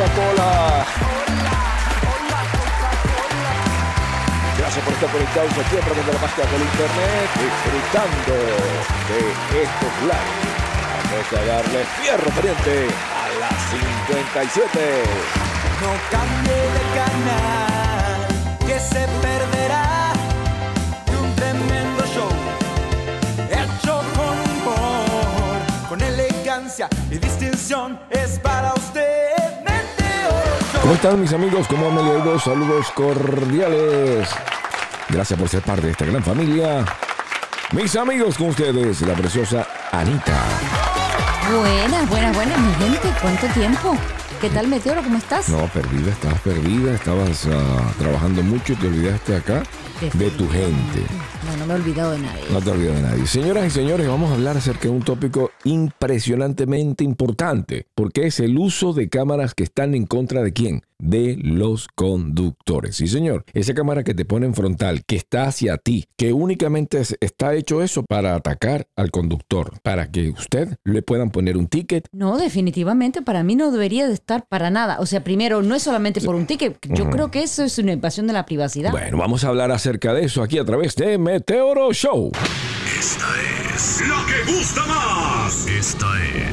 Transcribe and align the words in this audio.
Coca-Cola. 0.00 0.86
Gracias 4.56 4.84
por 4.84 4.94
estar 4.94 5.10
conectados 5.10 5.52
aquí 5.52 5.76
a 5.76 5.80
través 5.80 6.06
de 6.06 6.12
la 6.12 6.18
página 6.18 6.50
del 6.50 6.62
internet, 6.62 7.28
disfrutando 7.36 8.34
de 9.08 9.62
estos 9.62 9.92
lives. 10.08 10.50
Vamos 11.10 11.32
a 11.32 11.44
darle 11.44 11.84
fierro 12.00 12.30
pariente 12.30 12.88
a 13.12 13.28
las 13.40 13.58
57. 13.68 15.02
No 15.82 15.90
cambie 16.10 16.60
de 16.76 16.84
canal, 16.96 18.20
que 18.66 18.80
se 18.80 19.06
perderá 19.20 20.12
de 21.10 21.16
un 21.16 21.34
tremendo 21.36 22.06
show. 22.06 22.30
Hecho 23.50 24.02
con 24.16 24.36
humor, 24.50 25.88
con 25.90 26.00
elegancia 26.00 26.88
y 27.10 27.18
distinción, 27.18 28.00
es 28.10 28.38
para. 28.38 28.79
¿Cómo 30.90 30.96
están 30.96 31.20
mis 31.20 31.32
amigos? 31.32 31.68
¿Cómo 31.68 31.88
han 31.88 31.94
leído? 31.94 32.36
Saludos 32.40 32.90
cordiales. 32.90 34.28
Gracias 35.08 35.38
por 35.38 35.48
ser 35.48 35.62
parte 35.62 35.86
de 35.86 35.92
esta 35.92 36.04
gran 36.04 36.20
familia. 36.20 36.84
Mis 37.70 37.94
amigos 37.94 38.36
con 38.36 38.48
ustedes, 38.48 39.00
la 39.02 39.14
preciosa 39.14 39.68
Anita. 39.92 40.42
Buenas, 41.56 42.08
buenas, 42.08 42.34
buenas, 42.34 42.58
mi 42.58 42.74
gente. 42.74 43.08
¿Cuánto 43.22 43.46
tiempo? 43.54 43.96
¿Qué 44.40 44.48
tal, 44.48 44.68
Meteoro? 44.68 45.02
¿Cómo 45.02 45.18
estás? 45.18 45.50
No, 45.50 45.66
perdida, 45.68 46.12
estabas 46.12 46.40
perdida, 46.40 46.94
estabas 46.94 47.46
ah, 47.46 47.92
trabajando 47.98 48.42
mucho 48.42 48.72
y 48.72 48.76
te 48.76 48.86
olvidaste 48.86 49.36
acá 49.36 49.62
de 50.14 50.30
tu 50.30 50.48
gente. 50.48 51.04
No, 51.46 51.56
no 51.58 51.66
me 51.66 51.74
he 51.74 51.76
olvidado 51.76 52.12
de 52.12 52.20
nadie. 52.20 52.44
No 52.50 52.62
te 52.62 52.70
olvides 52.70 52.94
de 52.94 53.02
nadie. 53.02 53.26
Señoras 53.26 53.66
y 53.66 53.70
señores, 53.70 54.08
vamos 54.08 54.30
a 54.30 54.34
hablar 54.36 54.56
acerca 54.56 54.84
de 54.84 54.90
un 54.90 55.02
tópico 55.02 55.50
impresionantemente 55.64 57.04
importante, 57.04 57.86
porque 57.94 58.28
es 58.28 58.40
el 58.40 58.56
uso 58.56 58.94
de 58.94 59.10
cámaras 59.10 59.52
que 59.52 59.64
están 59.64 59.94
en 59.94 60.06
contra 60.06 60.42
de 60.42 60.54
quién? 60.54 60.84
De 61.00 61.36
los 61.40 61.88
conductores. 61.94 62.96
Sí, 62.96 63.06
señor. 63.08 63.44
Esa 63.52 63.74
cámara 63.74 64.04
que 64.04 64.14
te 64.14 64.24
pone 64.24 64.46
en 64.46 64.54
frontal, 64.54 65.02
que 65.06 65.16
está 65.16 65.44
hacia 65.44 65.76
ti, 65.78 66.06
que 66.16 66.32
únicamente 66.32 67.00
es- 67.00 67.16
está 67.20 67.54
hecho 67.54 67.82
eso 67.82 68.04
para 68.04 68.34
atacar 68.34 68.86
al 68.96 69.10
conductor, 69.10 69.72
para 69.82 70.10
que 70.10 70.30
usted 70.30 70.76
le 70.84 71.02
puedan 71.02 71.30
poner 71.30 71.56
un 71.56 71.66
ticket. 71.68 72.06
No, 72.12 72.36
definitivamente 72.38 73.22
para 73.22 73.42
mí 73.42 73.56
no 73.56 73.70
debería 73.70 74.06
de 74.06 74.14
estar 74.14 74.44
para 74.48 74.70
nada. 74.70 74.98
O 75.00 75.06
sea, 75.06 75.24
primero, 75.24 75.62
no 75.62 75.74
es 75.74 75.82
solamente 75.82 76.20
por 76.20 76.34
un 76.34 76.46
ticket. 76.46 76.76
Yo 76.88 77.08
creo 77.10 77.30
que 77.30 77.42
eso 77.42 77.64
es 77.64 77.78
una 77.78 77.92
invasión 77.92 78.26
de 78.26 78.32
la 78.32 78.44
privacidad. 78.46 78.90
Bueno, 78.90 79.16
vamos 79.16 79.44
a 79.44 79.48
hablar 79.48 79.70
acerca 79.70 80.12
de 80.14 80.24
eso 80.24 80.42
aquí 80.42 80.58
a 80.58 80.64
través 80.64 80.94
de 80.96 81.16
Meteoro 81.18 81.92
Show. 81.92 82.30
Esta 82.98 83.26
es 83.74 84.00
la 84.06 84.26
que 84.26 84.52
gusta 84.52 84.86
más. 84.86 85.66
Esta 85.66 86.06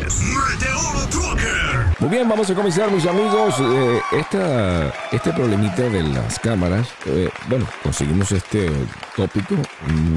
es 0.05 0.21
Meteoro 0.21 1.07
Trucker. 1.09 1.86
Muy 1.99 2.11
bien, 2.11 2.29
vamos 2.29 2.47
a 2.47 2.53
comenzar, 2.53 2.91
mis 2.91 3.07
amigos. 3.07 3.55
Eh, 3.59 3.99
este 5.11 5.33
problemita 5.33 5.81
de 5.81 6.03
las 6.03 6.37
cámaras, 6.37 6.87
eh, 7.07 7.27
bueno, 7.49 7.67
conseguimos 7.81 8.31
este 8.31 8.69
tópico 9.15 9.55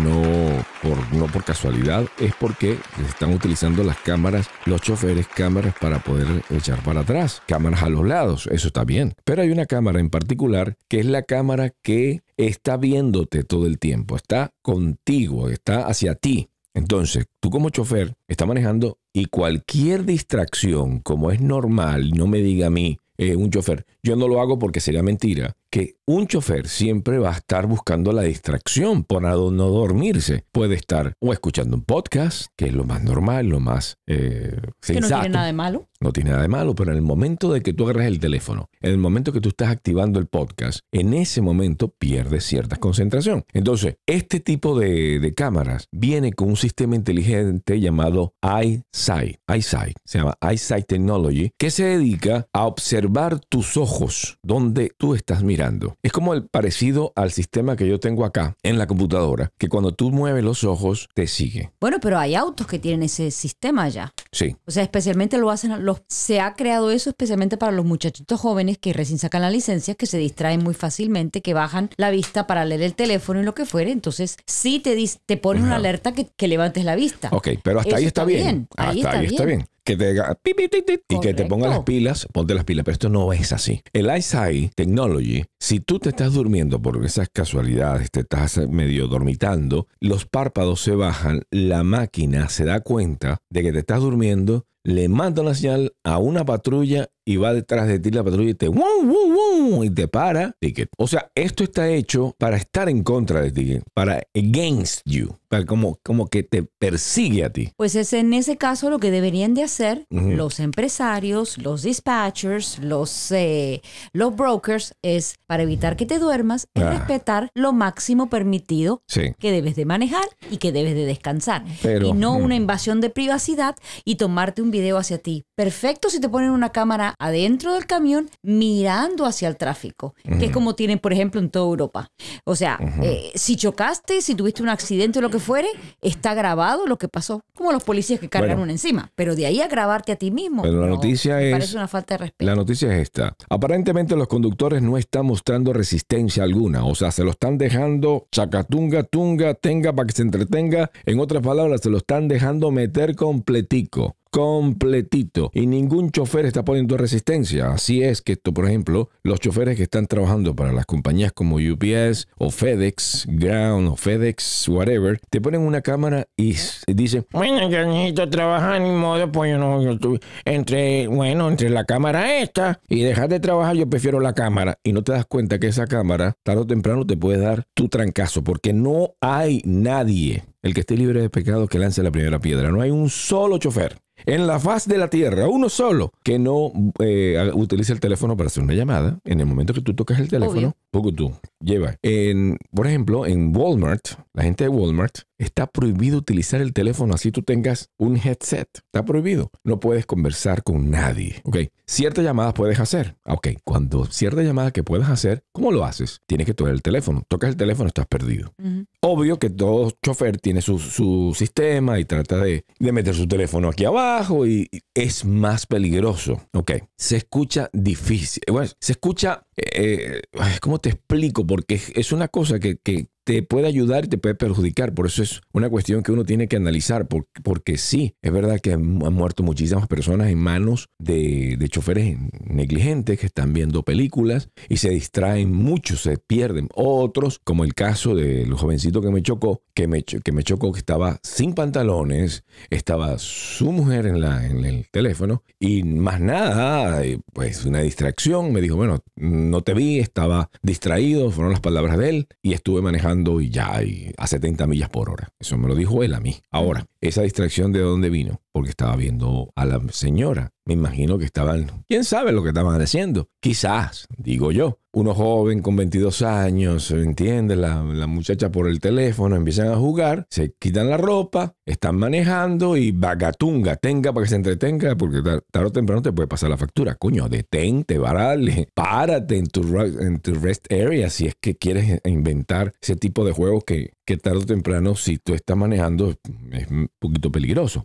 no 0.02 0.62
por, 0.82 1.14
no 1.14 1.24
por 1.26 1.42
casualidad, 1.42 2.04
es 2.18 2.34
porque 2.34 2.76
están 3.08 3.32
utilizando 3.32 3.82
las 3.82 3.96
cámaras, 3.96 4.50
los 4.66 4.82
choferes, 4.82 5.26
cámaras 5.26 5.74
para 5.80 6.00
poder 6.00 6.42
echar 6.50 6.82
para 6.82 7.00
atrás, 7.00 7.40
cámaras 7.46 7.82
a 7.82 7.88
los 7.88 8.06
lados, 8.06 8.46
eso 8.52 8.66
está 8.66 8.84
bien. 8.84 9.14
Pero 9.24 9.40
hay 9.40 9.50
una 9.50 9.64
cámara 9.64 10.00
en 10.00 10.10
particular 10.10 10.76
que 10.86 11.00
es 11.00 11.06
la 11.06 11.22
cámara 11.22 11.70
que 11.82 12.20
está 12.36 12.76
viéndote 12.76 13.42
todo 13.42 13.66
el 13.66 13.78
tiempo, 13.78 14.16
está 14.16 14.52
contigo, 14.60 15.48
está 15.48 15.86
hacia 15.86 16.14
ti. 16.14 16.50
Entonces, 16.74 17.26
tú 17.40 17.50
como 17.50 17.70
chofer 17.70 18.14
estás 18.28 18.46
manejando 18.46 18.98
y 19.12 19.26
cualquier 19.26 20.04
distracción, 20.04 21.00
como 21.00 21.30
es 21.30 21.40
normal, 21.40 22.12
no 22.12 22.26
me 22.26 22.38
diga 22.38 22.68
a 22.68 22.70
mí, 22.70 22.98
eh, 23.18 23.36
un 23.36 23.50
chofer, 23.50 23.84
yo 24.02 24.16
no 24.16 24.28
lo 24.28 24.40
hago 24.40 24.58
porque 24.58 24.80
sería 24.80 25.02
mentira, 25.02 25.56
que 25.70 25.96
un 26.06 26.26
chofer 26.26 26.68
siempre 26.68 27.18
va 27.18 27.30
a 27.30 27.36
estar 27.36 27.66
buscando 27.66 28.12
la 28.12 28.22
distracción 28.22 29.04
para 29.04 29.30
no 29.30 29.68
dormirse. 29.68 30.44
Puede 30.50 30.74
estar 30.74 31.12
o 31.20 31.32
escuchando 31.32 31.76
un 31.76 31.84
podcast, 31.84 32.46
que 32.56 32.66
es 32.66 32.74
lo 32.74 32.84
más 32.84 33.04
normal, 33.04 33.46
lo 33.46 33.60
más 33.60 33.96
eh, 34.08 34.60
que 34.84 35.00
no 35.00 35.06
tiene 35.06 35.28
nada 35.28 35.46
de 35.46 35.52
malo. 35.52 35.88
No 36.00 36.12
tiene 36.12 36.30
nada 36.30 36.42
de 36.42 36.48
malo, 36.48 36.74
pero 36.74 36.90
en 36.90 36.96
el 36.96 37.02
momento 37.02 37.52
de 37.52 37.60
que 37.60 37.72
tú 37.72 37.84
agarres 37.84 38.06
el 38.06 38.18
teléfono, 38.18 38.68
en 38.80 38.90
el 38.90 38.98
momento 38.98 39.32
que 39.32 39.40
tú 39.40 39.50
estás 39.50 39.68
activando 39.68 40.18
el 40.18 40.26
podcast, 40.26 40.80
en 40.92 41.14
ese 41.14 41.42
momento 41.42 41.94
pierdes 41.96 42.44
cierta 42.44 42.76
concentración. 42.76 43.44
Entonces, 43.52 43.96
este 44.06 44.40
tipo 44.40 44.78
de, 44.78 45.20
de 45.20 45.34
cámaras 45.34 45.88
viene 45.92 46.32
con 46.32 46.48
un 46.48 46.56
sistema 46.56 46.96
inteligente 46.96 47.78
llamado 47.80 48.32
EyeSight. 48.42 49.36
EyeSight, 49.46 49.96
se 50.04 50.18
llama 50.18 50.36
EyeSight 50.40 50.86
Technology, 50.86 51.50
que 51.58 51.70
se 51.70 51.84
dedica 51.84 52.48
a 52.52 52.66
observar 52.66 53.38
tus 53.38 53.76
ojos 53.76 54.38
donde 54.42 54.92
tú 54.98 55.14
estás 55.14 55.44
mirando. 55.44 55.59
Es 56.02 56.12
como 56.12 56.34
el 56.34 56.44
parecido 56.46 57.12
al 57.16 57.32
sistema 57.32 57.76
que 57.76 57.86
yo 57.86 58.00
tengo 58.00 58.24
acá 58.24 58.56
en 58.62 58.78
la 58.78 58.86
computadora, 58.86 59.50
que 59.58 59.68
cuando 59.68 59.92
tú 59.94 60.10
mueves 60.10 60.42
los 60.44 60.64
ojos, 60.64 61.08
te 61.14 61.26
sigue. 61.26 61.70
Bueno, 61.80 61.98
pero 62.00 62.18
hay 62.18 62.34
autos 62.34 62.66
que 62.66 62.78
tienen 62.78 63.02
ese 63.04 63.30
sistema 63.30 63.88
ya. 63.88 64.12
Sí. 64.32 64.56
O 64.66 64.70
sea, 64.70 64.82
especialmente 64.82 65.38
lo 65.38 65.50
hacen 65.50 65.84
los 65.84 66.02
se 66.08 66.40
ha 66.40 66.54
creado 66.54 66.90
eso 66.90 67.10
especialmente 67.10 67.56
para 67.56 67.72
los 67.72 67.84
muchachitos 67.84 68.40
jóvenes 68.40 68.78
que 68.78 68.92
recién 68.92 69.18
sacan 69.18 69.42
la 69.42 69.50
licencia, 69.50 69.94
que 69.94 70.06
se 70.06 70.18
distraen 70.18 70.62
muy 70.62 70.74
fácilmente, 70.74 71.42
que 71.42 71.54
bajan 71.54 71.90
la 71.96 72.10
vista 72.10 72.46
para 72.46 72.64
leer 72.64 72.82
el 72.82 72.94
teléfono 72.94 73.40
y 73.40 73.44
lo 73.44 73.54
que 73.54 73.64
fuere. 73.64 73.90
Entonces, 73.92 74.36
sí 74.46 74.80
te 74.80 74.96
dis- 74.96 75.18
te 75.26 75.36
pone 75.36 75.62
una 75.62 75.76
alerta 75.76 76.12
que, 76.12 76.26
que 76.36 76.48
levantes 76.48 76.84
la 76.84 76.94
vista. 76.96 77.28
Ok, 77.32 77.48
pero 77.62 77.80
hasta 77.80 77.90
Eso 77.90 77.96
ahí 77.98 78.04
está, 78.06 78.24
bien. 78.24 78.68
Ahí 78.76 78.86
hasta 78.86 79.08
está 79.08 79.10
ahí 79.18 79.26
está 79.26 79.44
bien. 79.44 79.58
bien. 79.58 79.68
Que 79.90 79.96
te 79.96 81.02
y 81.08 81.20
que 81.20 81.34
te 81.34 81.46
ponga 81.46 81.68
las 81.68 81.80
pilas, 81.80 82.28
ponte 82.32 82.54
las 82.54 82.64
pilas, 82.64 82.84
pero 82.84 82.92
esto 82.92 83.08
no 83.08 83.32
es 83.32 83.52
así. 83.52 83.82
El 83.92 84.08
EyeSight 84.08 84.72
Technology, 84.76 85.44
si 85.58 85.80
tú 85.80 85.98
te 85.98 86.10
estás 86.10 86.34
durmiendo 86.34 86.80
por 86.80 87.04
esas 87.04 87.28
casualidades, 87.28 88.10
te 88.12 88.20
estás 88.20 88.58
medio 88.68 89.08
dormitando, 89.08 89.88
los 89.98 90.26
párpados 90.26 90.80
se 90.80 90.94
bajan, 90.94 91.42
la 91.50 91.82
máquina 91.82 92.48
se 92.48 92.64
da 92.64 92.80
cuenta 92.80 93.42
de 93.50 93.62
que 93.62 93.72
te 93.72 93.80
estás 93.80 94.00
durmiendo, 94.00 94.66
le 94.84 95.08
manda 95.08 95.42
una 95.42 95.54
señal 95.54 95.92
a 96.04 96.18
una 96.18 96.44
patrulla 96.44 97.08
y 97.26 97.36
va 97.36 97.52
detrás 97.54 97.86
de 97.86 98.00
ti 98.00 98.10
la 98.10 98.24
patrulla 98.24 98.50
y 98.50 98.54
te 98.54 98.68
¡wum, 98.68 98.80
wum, 99.04 99.36
wum! 99.74 99.84
y 99.84 99.90
te 99.90 100.08
para, 100.08 100.56
ticket. 100.58 100.88
O 100.98 101.06
sea, 101.06 101.30
esto 101.34 101.62
está 101.62 101.88
hecho 101.88 102.34
para 102.38 102.56
estar 102.56 102.88
en 102.88 103.04
contra 103.04 103.40
de 103.42 103.52
ti, 103.52 103.78
para 103.94 104.22
against 104.34 105.02
you, 105.04 105.36
para 105.48 105.64
como, 105.64 105.98
como 106.02 106.26
que 106.26 106.42
te 106.42 106.64
persigue 106.78 107.44
a 107.44 107.52
ti. 107.52 107.70
Pues 107.76 107.94
es 107.94 108.12
en 108.14 108.32
ese 108.32 108.56
caso 108.56 108.90
lo 108.90 108.98
que 108.98 109.10
deberían 109.12 109.54
de 109.54 109.62
hacer 109.62 110.06
los 110.10 110.58
empresarios, 110.60 111.58
los 111.58 111.82
dispatchers, 111.82 112.78
los, 112.80 113.30
eh, 113.30 113.82
los 114.12 114.34
brokers, 114.34 114.94
es 115.02 115.36
para 115.46 115.62
evitar 115.62 115.96
que 115.96 116.06
te 116.06 116.18
duermas, 116.18 116.68
es 116.74 116.82
Ah. 116.82 116.90
respetar 116.90 117.50
lo 117.54 117.72
máximo 117.72 118.28
permitido 118.28 119.02
Sí. 119.06 119.34
que 119.38 119.52
debes 119.52 119.76
de 119.76 119.84
manejar 119.84 120.24
y 120.50 120.56
que 120.56 120.72
debes 120.72 120.94
de 120.94 121.04
descansar. 121.04 121.64
Pero, 121.82 122.08
y 122.08 122.12
no 122.12 122.38
mm. 122.38 122.42
una 122.42 122.56
invasión 122.56 123.00
de 123.00 123.10
privacidad 123.10 123.76
y 124.04 124.16
tomarte 124.16 124.62
un 124.62 124.69
video 124.70 124.96
hacia 124.98 125.18
ti. 125.18 125.44
Perfecto 125.56 126.08
si 126.10 126.20
te 126.20 126.28
ponen 126.28 126.50
una 126.50 126.70
cámara 126.70 127.14
adentro 127.18 127.74
del 127.74 127.86
camión 127.86 128.28
mirando 128.42 129.26
hacia 129.26 129.48
el 129.48 129.56
tráfico, 129.56 130.14
que 130.38 130.46
es 130.46 130.50
como 130.52 130.74
tienen, 130.74 130.98
por 130.98 131.12
ejemplo, 131.12 131.40
en 131.40 131.50
toda 131.50 131.66
Europa. 131.66 132.08
O 132.44 132.56
sea, 132.56 132.78
eh, 133.02 133.30
si 133.34 133.56
chocaste, 133.56 134.22
si 134.22 134.34
tuviste 134.34 134.62
un 134.62 134.68
accidente 134.68 135.18
o 135.18 135.22
lo 135.22 135.30
que 135.30 135.38
fuere, 135.38 135.68
está 136.00 136.34
grabado 136.34 136.86
lo 136.86 136.96
que 136.98 137.08
pasó, 137.08 137.42
como 137.54 137.72
los 137.72 137.84
policías 137.84 138.20
que 138.20 138.28
cargan 138.28 138.50
Bueno. 138.50 138.62
una 138.64 138.72
encima. 138.72 139.10
Pero 139.14 139.34
de 139.36 139.46
ahí 139.46 139.60
a 139.60 139.68
grabarte 139.68 140.12
a 140.12 140.16
ti 140.16 140.30
mismo. 140.30 140.62
Pero 140.62 140.80
la 140.80 140.86
no, 140.86 140.94
noticia 140.94 141.40
es- 141.42 141.52
Parece 141.52 141.76
una 141.76 141.88
falta 141.88 142.14
de 142.14 142.18
respeto. 142.18 142.44
La 142.50 142.54
noticia 142.56 142.92
es 142.94 143.02
esta. 143.02 143.34
Aparentemente 143.48 144.16
los 144.16 144.28
conductores 144.28 144.82
no 144.82 144.96
están 144.98 145.26
mostrando 145.26 145.72
resistencia 145.72 146.42
alguna. 146.44 146.84
O 146.84 146.94
sea, 146.94 147.10
se 147.10 147.24
lo 147.24 147.30
están 147.30 147.58
dejando 147.58 148.26
chacatunga, 148.32 149.02
tunga, 149.02 149.54
tenga 149.54 149.92
para 149.92 150.06
que 150.06 150.12
se 150.14 150.22
entretenga. 150.22 150.90
En 151.06 151.20
otras 151.20 151.42
palabras, 151.42 151.80
se 151.82 151.90
lo 151.90 151.98
están 151.98 152.28
dejando 152.28 152.70
meter 152.70 153.14
completico. 153.16 154.16
Completito. 154.30 155.50
Y 155.52 155.66
ningún 155.66 156.10
chofer 156.10 156.46
está 156.46 156.64
poniendo 156.64 156.96
resistencia. 156.96 157.70
Así 157.70 158.02
es 158.02 158.22
que 158.22 158.32
esto, 158.32 158.54
por 158.54 158.66
ejemplo, 158.66 159.10
los 159.24 159.40
choferes 159.40 159.76
que 159.76 159.82
están 159.82 160.06
trabajando 160.06 160.54
para 160.54 160.72
las 160.72 160.86
compañías 160.86 161.32
como 161.32 161.56
UPS 161.56 162.28
o 162.38 162.50
FedEx, 162.50 163.26
Ground 163.28 163.88
o 163.88 163.96
FedEx, 163.96 164.68
whatever, 164.68 165.20
te 165.30 165.40
ponen 165.40 165.62
una 165.62 165.80
cámara 165.80 166.28
y 166.36 166.54
dicen, 166.86 167.26
Bueno, 167.32 167.68
yo 167.68 167.84
necesito 167.86 168.30
trabajar 168.30 168.80
ni 168.80 168.90
modo, 168.90 169.30
pues 169.32 169.50
yo 169.50 169.58
no, 169.58 169.82
yo 169.82 169.92
estoy 169.92 170.20
entre, 170.44 171.08
bueno, 171.08 171.48
entre 171.48 171.68
la 171.70 171.84
cámara 171.84 172.38
esta 172.38 172.80
y 172.88 173.02
dejar 173.02 173.28
de 173.28 173.40
trabajar, 173.40 173.74
yo 173.76 173.88
prefiero 173.88 174.20
la 174.20 174.32
cámara. 174.32 174.78
y 174.84 174.92
no 174.92 175.02
te 175.02 175.12
das 175.12 175.26
cuenta 175.26 175.58
que 175.58 175.66
esa 175.66 175.86
cámara 175.86 176.36
tarde 176.44 176.62
o 176.62 176.66
temprano 176.66 177.06
te 177.06 177.16
puede 177.16 177.38
dar 177.38 177.64
tu 177.74 177.88
trancazo, 177.88 178.44
porque 178.44 178.72
no 178.72 179.14
hay 179.20 179.62
nadie, 179.64 180.44
el 180.62 180.74
que 180.74 180.80
esté 180.80 180.96
libre 180.96 181.20
de 181.20 181.30
pecado, 181.30 181.66
que 181.66 181.78
lance 181.78 182.02
la 182.02 182.10
primera 182.10 182.38
piedra. 182.38 182.70
No 182.70 182.80
hay 182.80 182.90
un 182.90 183.10
solo 183.10 183.58
chofer 183.58 183.96
en 184.26 184.46
la 184.46 184.58
faz 184.58 184.86
de 184.86 184.98
la 184.98 185.08
tierra, 185.08 185.48
uno 185.48 185.68
solo, 185.68 186.12
que 186.22 186.38
no 186.38 186.72
eh, 186.98 187.50
utilice 187.54 187.92
el 187.92 188.00
teléfono 188.00 188.36
para 188.36 188.48
hacer 188.48 188.62
una 188.62 188.74
llamada. 188.74 189.18
En 189.24 189.40
el 189.40 189.46
momento 189.46 189.74
que 189.74 189.80
tú 189.80 189.94
tocas 189.94 190.18
el 190.18 190.28
teléfono, 190.28 190.58
Obvio. 190.58 190.76
poco 190.90 191.12
tú 191.12 191.32
lleva. 191.60 191.96
En, 192.02 192.58
por 192.74 192.86
ejemplo, 192.86 193.26
en 193.26 193.54
Walmart, 193.56 194.08
la 194.34 194.42
gente 194.42 194.64
de 194.64 194.70
Walmart, 194.70 195.18
está 195.40 195.66
prohibido 195.66 196.18
utilizar 196.18 196.60
el 196.60 196.72
teléfono 196.72 197.14
así 197.14 197.32
tú 197.32 197.42
tengas 197.42 197.90
un 197.98 198.16
headset. 198.16 198.68
Está 198.76 199.04
prohibido. 199.04 199.50
No 199.64 199.80
puedes 199.80 200.06
conversar 200.06 200.62
con 200.62 200.90
nadie. 200.90 201.40
Ok. 201.44 201.58
Ciertas 201.86 202.24
llamadas 202.24 202.54
puedes 202.54 202.78
hacer. 202.78 203.16
Ok. 203.24 203.48
Cuando 203.64 204.04
ciertas 204.06 204.44
llamadas 204.44 204.72
que 204.72 204.84
puedes 204.84 205.08
hacer, 205.08 205.42
¿cómo 205.52 205.72
lo 205.72 205.84
haces? 205.84 206.20
Tienes 206.26 206.46
que 206.46 206.54
tocar 206.54 206.72
el 206.72 206.82
teléfono. 206.82 207.24
Tocas 207.28 207.50
el 207.50 207.56
teléfono, 207.56 207.88
estás 207.88 208.06
perdido. 208.06 208.52
Ujú. 208.62 208.84
Obvio 209.00 209.38
que 209.38 209.50
todo 209.50 209.90
chofer 210.04 210.38
tiene 210.38 210.62
su, 210.62 210.78
su 210.78 211.34
sistema 211.36 211.98
y 211.98 212.04
trata 212.04 212.36
de, 212.38 212.64
de 212.78 212.92
meter 212.92 213.14
su 213.14 213.26
teléfono 213.26 213.68
aquí 213.68 213.84
abajo 213.84 214.46
y 214.46 214.60
y 214.60 214.82
es 214.94 215.24
más 215.24 215.66
peligroso. 215.66 216.40
Ok, 216.52 216.72
se 216.96 217.16
escucha 217.16 217.70
difícil. 217.72 218.42
Bueno, 218.50 218.70
se 218.78 218.92
escucha, 218.92 219.46
eh, 219.56 220.22
ay, 220.38 220.58
¿cómo 220.60 220.78
te 220.78 220.90
explico? 220.90 221.46
Porque 221.46 221.80
es 221.94 222.12
una 222.12 222.28
cosa 222.28 222.58
que, 222.58 222.76
que 222.76 223.08
te 223.30 223.44
puede 223.44 223.68
ayudar 223.68 224.06
y 224.06 224.08
te 224.08 224.18
puede 224.18 224.34
perjudicar. 224.34 224.92
Por 224.92 225.06
eso 225.06 225.22
es 225.22 225.40
una 225.52 225.70
cuestión 225.70 226.02
que 226.02 226.10
uno 226.10 226.24
tiene 226.24 226.48
que 226.48 226.56
analizar. 226.56 227.06
por- 227.06 227.28
Porque, 227.44 227.76
sí, 227.78 228.16
es 228.22 228.32
verdad 228.32 228.58
que 228.60 228.72
han, 228.72 228.82
muerto 228.84 229.44
muchísimas 229.44 229.86
personas 229.86 230.30
en 230.30 230.38
manos 230.38 230.88
de, 230.98 231.56
de 231.56 231.68
choferes 231.68 232.16
negligentes 232.44 233.20
que 233.20 233.26
están 233.26 233.52
viendo 233.52 233.84
películas 233.84 234.48
y 234.68 234.78
se 234.78 234.90
distraen 234.90 235.52
mucho, 235.54 235.96
se 235.96 236.18
pierden. 236.18 236.68
Otros, 236.74 237.40
como 237.44 237.62
el 237.62 237.74
caso 237.74 238.16
del 238.16 238.52
jovencito 238.54 239.00
que 239.00 239.10
me 239.10 239.22
chocó, 239.22 239.62
que 239.74 239.86
me, 239.86 240.02
que 240.02 240.32
me 240.32 240.42
chocó, 240.42 240.72
que 240.72 240.80
estaba 240.80 241.20
sin 241.22 241.54
pantalones, 241.54 242.42
estaba 242.68 243.16
su 243.18 243.70
mujer 243.70 244.06
en, 244.06 244.20
la, 244.20 244.44
en 244.44 244.64
el 244.64 244.88
teléfono 244.90 245.44
y 245.60 245.84
más 245.84 246.20
nada, 246.20 247.04
eh, 247.04 247.20
pues 247.32 247.64
una 247.64 247.80
distracción. 247.80 248.52
Me 248.52 248.60
dijo, 248.60 248.74
bueno, 248.74 248.98
no 249.14 249.62
te 249.62 249.72
vi, 249.74 250.00
estaba 250.00 250.50
distraído, 250.62 251.30
fueron 251.30 251.52
las 251.52 251.60
palabras 251.60 251.96
de 251.96 252.08
él 252.08 252.28
y 252.42 252.54
estuve 252.54 252.82
manejando 252.82 253.19
y 253.40 253.50
ya 253.50 253.82
y 253.82 254.12
a 254.16 254.26
70 254.26 254.66
millas 254.66 254.88
por 254.88 255.10
hora. 255.10 255.28
Eso 255.38 255.56
me 255.58 255.68
lo 255.68 255.74
dijo 255.74 256.02
él 256.02 256.14
a 256.14 256.20
mí. 256.20 256.40
Ahora, 256.50 256.86
esa 257.00 257.22
distracción 257.22 257.72
de 257.72 257.80
dónde 257.80 258.10
vino? 258.10 258.40
Porque 258.52 258.70
estaba 258.70 258.96
viendo 258.96 259.52
a 259.56 259.64
la 259.64 259.80
señora. 259.90 260.50
Me 260.66 260.74
imagino 260.74 261.18
que 261.18 261.24
estaban, 261.24 261.84
quién 261.88 262.04
sabe 262.04 262.32
lo 262.32 262.42
que 262.42 262.50
estaban 262.50 262.80
haciendo. 262.80 263.28
Quizás, 263.40 264.06
digo 264.16 264.52
yo, 264.52 264.78
uno 264.92 265.14
joven 265.14 265.62
con 265.62 265.76
22 265.76 266.22
años, 266.22 266.90
¿entiendes? 266.90 267.56
La, 267.58 267.82
la 267.82 268.06
muchacha 268.06 268.50
por 268.52 268.68
el 268.68 268.80
teléfono 268.80 269.36
empiezan 269.36 269.68
a 269.68 269.76
jugar, 269.76 270.26
se 270.30 270.52
quitan 270.58 270.90
la 270.90 270.96
ropa, 270.96 271.54
están 271.64 271.96
manejando 271.96 272.76
y 272.76 272.90
bagatunga, 272.92 273.76
tenga 273.76 274.12
para 274.12 274.24
que 274.24 274.30
se 274.30 274.36
entretenga, 274.36 274.96
porque 274.96 275.22
tar- 275.22 275.42
tarde 275.50 275.68
o 275.68 275.72
temprano 275.72 276.02
te 276.02 276.12
puede 276.12 276.28
pasar 276.28 276.50
la 276.50 276.56
factura. 276.56 276.96
Coño, 276.96 277.28
detente, 277.28 277.98
varale, 277.98 278.68
párate 278.74 279.38
en 279.38 279.46
tu, 279.46 279.62
en 279.80 280.18
tu 280.20 280.34
rest 280.34 280.70
area 280.72 281.08
si 281.10 281.26
es 281.26 281.34
que 281.40 281.56
quieres 281.56 282.00
inventar 282.04 282.72
ese 282.82 282.96
tipo 282.96 283.24
de 283.24 283.32
juegos 283.32 283.64
que, 283.64 283.92
que 284.10 284.16
tarde 284.16 284.38
o 284.38 284.46
temprano, 284.46 284.94
si 284.96 285.18
tú 285.18 285.34
estás 285.34 285.56
manejando, 285.56 286.14
es 286.52 286.70
un 286.70 286.88
poquito 286.98 287.30
peligroso. 287.30 287.84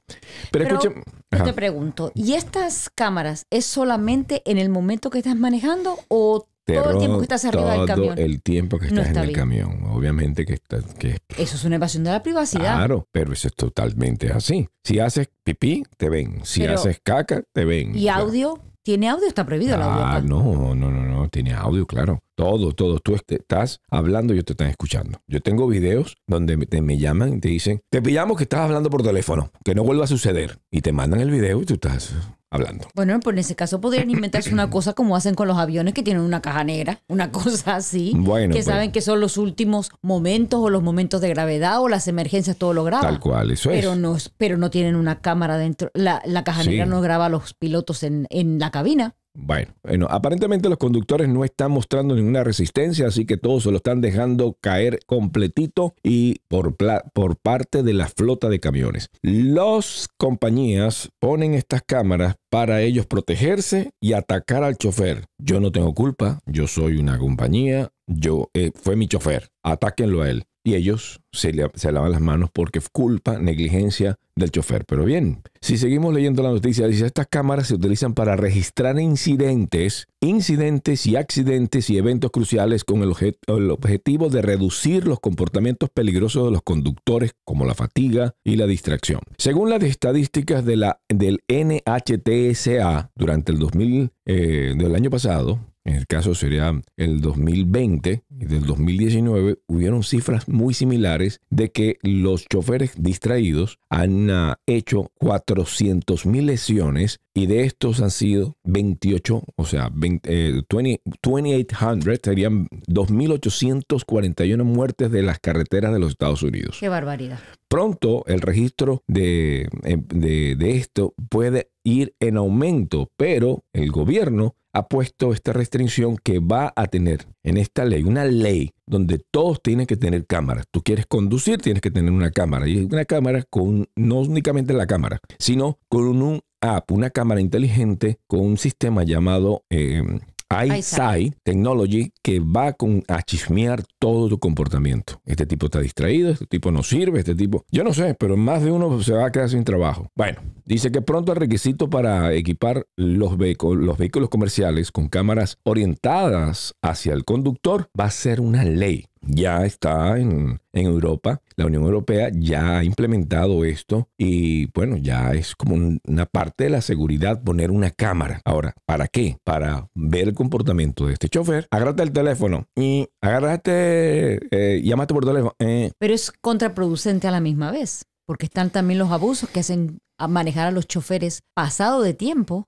Pero, 0.52 0.66
Pero 0.66 0.80
escucha, 0.80 1.02
yo 1.38 1.44
te 1.44 1.54
pregunto, 1.54 2.12
¿y 2.16 2.34
estas 2.34 2.90
cámaras 2.94 3.46
es 3.52 3.66
solamente 3.66 4.42
en 4.46 4.58
el 4.58 4.70
momento 4.70 5.10
que 5.10 5.20
estás 5.20 5.36
manejando 5.36 5.98
o 6.08 6.48
todo 6.66 6.92
el 6.94 6.98
tiempo 6.98 7.18
que 7.20 7.24
estás 7.26 7.46
arriba 7.46 7.74
del 7.74 7.86
todo 7.86 7.96
camión? 7.96 8.18
el 8.18 8.42
tiempo 8.42 8.80
que 8.80 8.86
No 8.90 9.02
estás 9.02 9.08
está 9.10 9.20
en 9.20 9.24
el 9.24 9.28
bien. 9.36 9.40
camión. 9.40 9.84
Obviamente 9.92 10.46
que, 10.48 10.54
está, 10.54 10.80
que 10.98 11.10
es 11.12 11.20
Eso 11.38 11.56
es 11.58 11.64
una 11.64 11.76
invasión 11.76 12.04
de 12.04 12.10
la 12.12 12.24
privacidad. 12.24 12.76
claro, 12.76 13.08
pero 13.12 13.32
eso 13.34 13.48
es 13.48 13.54
totalmente 13.54 14.32
así. 14.32 14.68
Si 14.84 14.98
haces 15.00 15.30
pipí, 15.44 15.84
te 15.98 16.10
ven. 16.10 16.40
Si 16.44 16.62
Pero- 16.62 16.74
haces 16.74 17.00
caca, 17.04 17.44
te 17.54 17.66
ven. 17.66 17.96
¿Y 17.96 18.08
audio? 18.10 18.60
¿Tiene 18.82 19.10
audio? 19.10 19.28
Está 19.28 19.46
prohibido 19.46 19.76
el 19.76 19.82
audio 19.84 20.06
Ah, 20.06 20.22
no, 20.22 20.76
no, 20.76 20.90
no, 20.90 21.04
no, 21.04 21.28
tiene 21.30 21.54
audio, 21.54 21.86
claro. 21.86 22.22
Todo, 22.36 22.74
todo. 22.74 23.00
Tú 23.00 23.16
est- 23.16 23.32
estás 23.32 23.80
hablando 23.90 24.34
y 24.34 24.36
ellos 24.38 24.46
te 24.46 24.54
están 24.54 24.68
escuchando. 24.68 25.20
Yo 25.28 25.40
tengo 25.42 25.68
videos 25.68 26.18
donde 26.28 26.58
me, 26.58 26.66
te- 26.66 26.82
me 26.82 26.98
llaman 26.98 27.36
y 27.36 27.40
te 27.40 27.48
dicen, 27.50 27.82
te 27.90 28.02
pillamos 28.02 28.38
que 28.38 28.44
estás 28.44 28.60
hablando 28.62 28.90
por 28.90 29.04
teléfono, 29.04 29.52
que 29.64 29.74
no 29.76 29.84
vuelva 29.84 30.04
a 30.04 30.08
suceder. 30.08 30.60
Y 30.72 30.82
te 30.82 30.92
mandan 30.92 31.22
el 31.22 31.32
video 31.32 31.62
y 31.62 31.66
tú 31.66 31.76
estás 31.76 32.14
hablando. 32.52 32.88
Bueno, 32.96 33.20
pues 33.22 33.34
en 33.34 33.40
ese 33.40 33.56
caso 33.56 33.82
podrían 33.82 34.10
inventarse 34.10 34.52
una 34.54 34.70
cosa 34.70 34.94
como 34.94 35.16
hacen 35.16 35.36
con 35.36 35.48
los 35.48 35.58
aviones 35.58 35.94
que 35.94 36.04
tienen 36.04 36.24
una 36.24 36.42
caja 36.42 36.64
negra, 36.64 37.02
una 37.08 37.32
cosa 37.32 37.76
así, 37.78 38.14
Bueno, 38.16 38.50
que 38.54 38.60
pues. 38.60 38.66
saben 38.66 38.92
que 38.92 39.02
son 39.02 39.20
los 39.20 39.38
últimos 39.38 39.92
momentos 40.02 40.60
o 40.62 40.70
los 40.70 40.84
momentos 40.84 41.22
de 41.22 41.30
gravedad 41.30 41.82
o 41.82 41.88
las 41.90 42.08
emergencias, 42.08 42.58
todo 42.58 42.74
lo 42.74 42.84
graba. 42.84 43.02
Tal 43.04 43.20
cual, 43.20 43.52
eso 43.52 43.72
es. 43.72 43.78
Pero 43.80 43.96
no, 43.96 44.16
es- 44.16 44.30
pero 44.38 44.58
no 44.58 44.70
tienen 44.70 44.96
una 44.96 45.20
cámara 45.22 45.58
dentro. 45.58 45.90
La, 45.94 46.22
la 46.26 46.44
caja 46.44 46.64
Sí. 46.64 46.70
negra 46.70 46.86
no 46.86 47.02
graba 47.02 47.26
a 47.28 47.30
los 47.30 47.54
pilotos 47.54 48.04
en, 48.04 48.28
en 48.30 48.60
la 48.60 48.72
cabina. 48.72 49.16
Bueno, 49.38 49.74
bueno, 49.84 50.08
aparentemente 50.10 50.70
los 50.70 50.78
conductores 50.78 51.28
no 51.28 51.44
están 51.44 51.72
mostrando 51.72 52.16
ninguna 52.16 52.46
resistencia, 52.46 53.08
así 53.08 53.26
que 53.26 53.36
todos 53.36 53.64
se 53.64 53.72
lo 53.72 53.78
están 53.78 54.00
dejando 54.00 54.58
caer 54.62 55.00
completito 55.06 55.94
y 56.04 56.40
por, 56.48 56.76
parte 56.76 57.84
de 57.84 57.94
la 57.94 58.08
flota 58.08 58.48
de 58.48 58.62
camiones. 58.62 59.10
Las 59.22 60.08
compañías 60.18 61.10
ponen 61.20 61.54
estas 61.54 61.82
cámaras 61.86 62.36
para 62.50 62.82
ellos 62.82 63.08
protegerse 63.08 63.92
y 64.00 64.14
atacar 64.14 64.64
al 64.64 64.78
chofer. 64.78 65.26
Yo 65.38 65.60
no 65.60 65.72
tengo 65.72 65.94
culpa, 65.94 66.40
yo 66.46 66.68
soy 66.68 66.98
una 66.98 67.20
compañía, 67.20 67.92
yo 68.08 68.50
eh, 68.54 68.72
fue 68.74 68.96
mi 68.96 69.08
chofer, 69.08 69.50
atáquenlo 69.64 70.22
a 70.22 70.30
él. 70.30 70.46
Y 70.66 70.74
ellos 70.74 71.22
se, 71.32 71.54
lavan 71.54 72.12
las 72.12 72.22
manos 72.22 72.50
porque 72.52 72.80
es 72.80 72.90
culpa, 72.90 73.38
negligencia 73.38 74.18
del 74.36 74.50
chofer. 74.50 74.84
Pero 74.86 75.06
bien, 75.06 75.44
si 75.62 75.78
seguimos 75.78 76.12
leyendo 76.12 76.42
la 76.42 76.50
noticia, 76.50 76.88
dice, 76.88 77.06
estas 77.06 77.28
cámaras 77.28 77.68
se 77.68 77.76
utilizan 77.76 78.16
para 78.16 78.36
registrar 78.36 79.00
incidentes, 79.00 80.08
incidentes 80.22 81.06
y 81.06 81.18
accidentes 81.18 81.92
y 81.92 82.00
eventos 82.00 82.32
cruciales 82.32 82.84
con 82.84 83.04
el 83.04 83.70
objetivo 83.70 84.30
de 84.30 84.42
reducir 84.42 85.06
los 85.06 85.20
comportamientos 85.20 85.92
peligrosos 85.94 86.46
de 86.46 86.52
los 86.52 86.64
conductores, 86.64 87.34
como 87.46 87.66
la 87.66 87.76
fatiga 87.76 88.34
y 88.44 88.56
la 88.56 88.66
distracción. 88.66 89.20
Según 89.38 89.70
las 89.70 89.84
estadísticas 89.84 90.66
de 90.66 90.78
la, 90.78 91.00
del 91.10 91.44
NHTSA, 91.48 93.12
durante 93.14 93.52
el 93.52 93.60
2000, 93.60 94.10
eh, 94.26 94.74
del 94.76 94.96
año 94.96 95.12
pasado, 95.12 95.60
en 95.86 95.96
el 95.96 96.08
caso 96.08 96.34
sería 96.34 96.74
el 96.98 97.22
2020 97.22 98.24
y 98.30 98.46
del 98.46 98.66
2019, 98.66 99.60
hubieron 99.68 100.04
cifras 100.04 100.48
muy 100.48 100.74
similares 100.74 101.40
de 101.50 101.72
que 101.72 102.00
los 102.02 102.46
choferes 102.48 102.94
distraídos 102.98 103.80
han 103.90 104.30
ah, 104.32 104.60
hecho 104.66 105.12
400 105.20 106.26
mil 106.26 106.48
lesiones 106.48 107.20
y 107.38 107.48
de 107.48 107.66
estos 107.66 108.00
han 108.02 108.12
sido 108.12 108.56
28, 108.64 109.44
o 109.58 109.66
sea, 109.66 109.90
20, 109.94 110.30
eh, 110.32 110.62
20 110.74 111.02
2,800 111.22 112.20
serían 112.24 112.68
2.841 112.88 114.64
muertes 114.64 115.12
de 115.12 115.22
las 115.22 115.40
carreteras 115.40 115.92
de 115.94 116.00
los 116.00 116.12
Estados 116.12 116.42
Unidos. 116.44 116.78
Qué 116.80 116.90
barbaridad. 116.90 117.40
Pronto 117.68 118.24
el 118.28 118.42
registro 118.42 119.04
de, 119.08 119.64
eh, 119.84 119.98
de- 120.08 120.56
de 120.56 120.78
esto 120.78 121.14
puede 121.30 121.70
ir 121.84 122.16
en 122.20 122.38
aumento, 122.38 123.12
pero 123.18 123.64
el 123.74 123.92
gobierno 123.92 124.56
ha 124.74 124.88
puesto 124.88 125.34
esta 125.34 125.54
restricción 125.54 126.18
que 126.18 126.40
va 126.40 126.72
a 126.76 126.88
tener 126.88 127.28
en 127.46 127.58
esta 127.58 127.86
ley, 127.86 128.04
una 128.04 128.26
ley 128.26 128.72
donde 128.88 129.22
todos 129.32 129.62
tienen 129.62 129.86
que 129.86 129.96
tener 129.96 130.26
cámaras. 130.26 130.66
Tú 130.72 130.82
quieres 130.82 131.06
conducir, 131.06 131.60
tienes 131.60 131.82
que 131.82 131.92
tener 131.92 132.12
una 132.12 132.32
cámara. 132.32 132.68
Y 132.68 132.84
una 132.84 133.06
cámara 133.06 133.44
con, 133.50 133.88
no 133.96 134.20
únicamente 134.22 134.74
la 134.74 134.88
cámara, 134.88 135.20
sino 135.38 135.78
con 135.88 136.22
un 136.22 136.42
app, 136.60 136.92
una 136.92 137.12
cámara 137.12 137.40
inteligente 137.40 138.18
con 138.28 138.42
un 138.42 138.58
sistema 138.58 139.04
llamado... 139.04 139.64
eh, 139.70 140.04
iSight 140.50 141.36
Technology 141.44 142.12
que 142.22 142.40
va 142.40 142.74
con, 142.74 143.04
a 143.08 143.22
chismear 143.24 143.84
todo 144.00 144.30
tu 144.30 144.40
comportamiento. 144.40 145.22
Este 145.26 145.46
tipo 145.46 145.66
está 145.68 145.80
distraído, 145.80 146.32
este 146.32 146.46
tipo 146.46 146.72
no 146.72 146.84
sirve, 146.84 147.20
este 147.20 147.36
tipo... 147.36 147.66
Yo 147.72 147.84
no 147.84 147.94
sé, 147.94 148.16
pero 148.16 148.38
más 148.38 148.64
de 148.64 148.72
uno 148.72 149.02
se 149.02 149.14
va 149.14 149.26
a 149.26 149.32
quedar 149.32 149.50
sin 149.50 149.64
trabajo. 149.64 150.08
Bueno, 150.16 150.42
dice 150.66 150.92
que 150.92 151.02
pronto 151.02 151.32
el 151.32 151.38
requisito 151.38 151.90
para 151.90 152.34
equipar 152.34 152.86
los, 152.96 153.38
los 153.38 153.98
vehículos 153.98 154.30
comerciales 154.30 154.92
con 154.92 155.10
cámaras 155.10 155.58
orientadas 155.64 156.76
hacia 156.82 157.14
el 157.14 157.26
conductor 157.26 157.90
va 158.00 158.06
a 158.06 158.12
ser 158.12 158.42
una 158.42 158.64
ley. 158.64 159.06
Ya 159.28 159.66
está 159.66 160.18
en, 160.20 160.60
en 160.74 160.86
Europa, 160.86 161.42
la 161.56 161.66
Unión 161.66 161.84
Europea 161.84 162.30
ya 162.34 162.78
ha 162.80 162.84
implementado 162.84 163.66
esto 163.66 164.08
y 164.18 164.68
bueno, 164.74 164.98
ya 164.98 165.34
es 165.34 165.56
como 165.56 165.76
un- 165.76 166.00
una 166.08 166.26
parte 166.26 166.66
de 166.66 166.70
la 166.70 166.82
seguridad 166.82 167.42
poner 167.44 167.72
una 167.72 167.92
cámara. 167.92 168.42
Ahora, 168.46 168.74
¿para 168.86 169.08
qué? 169.08 169.38
Para 169.44 169.88
ver 169.96 170.28
el 170.28 170.34
comportamiento 170.36 171.08
de 171.08 171.14
este 171.14 171.30
chofer. 171.30 171.68
Agárrate 171.72 172.04
el 172.04 172.12
teléfono 172.12 172.68
y 172.76 173.08
agárrate, 173.22 174.40
eh, 174.52 174.82
llámate 174.84 175.14
por 175.14 175.26
teléfono. 175.26 175.54
eh, 175.60 175.92
Pero 176.00 176.14
es 176.14 176.32
contraproducente 176.42 177.28
a 177.28 177.32
la 177.32 177.40
misma 177.40 177.72
vez, 177.72 178.06
porque 178.28 178.46
están 178.46 178.70
también 178.70 179.00
los 179.00 179.12
abusos 179.12 179.50
que 179.50 179.60
hacen 179.62 180.00
a 180.20 180.28
manejar 180.28 180.68
a 180.68 180.72
los 180.72 180.88
choferes 180.88 181.42
pasado 181.56 182.02
de 182.02 182.14
tiempo. 182.14 182.66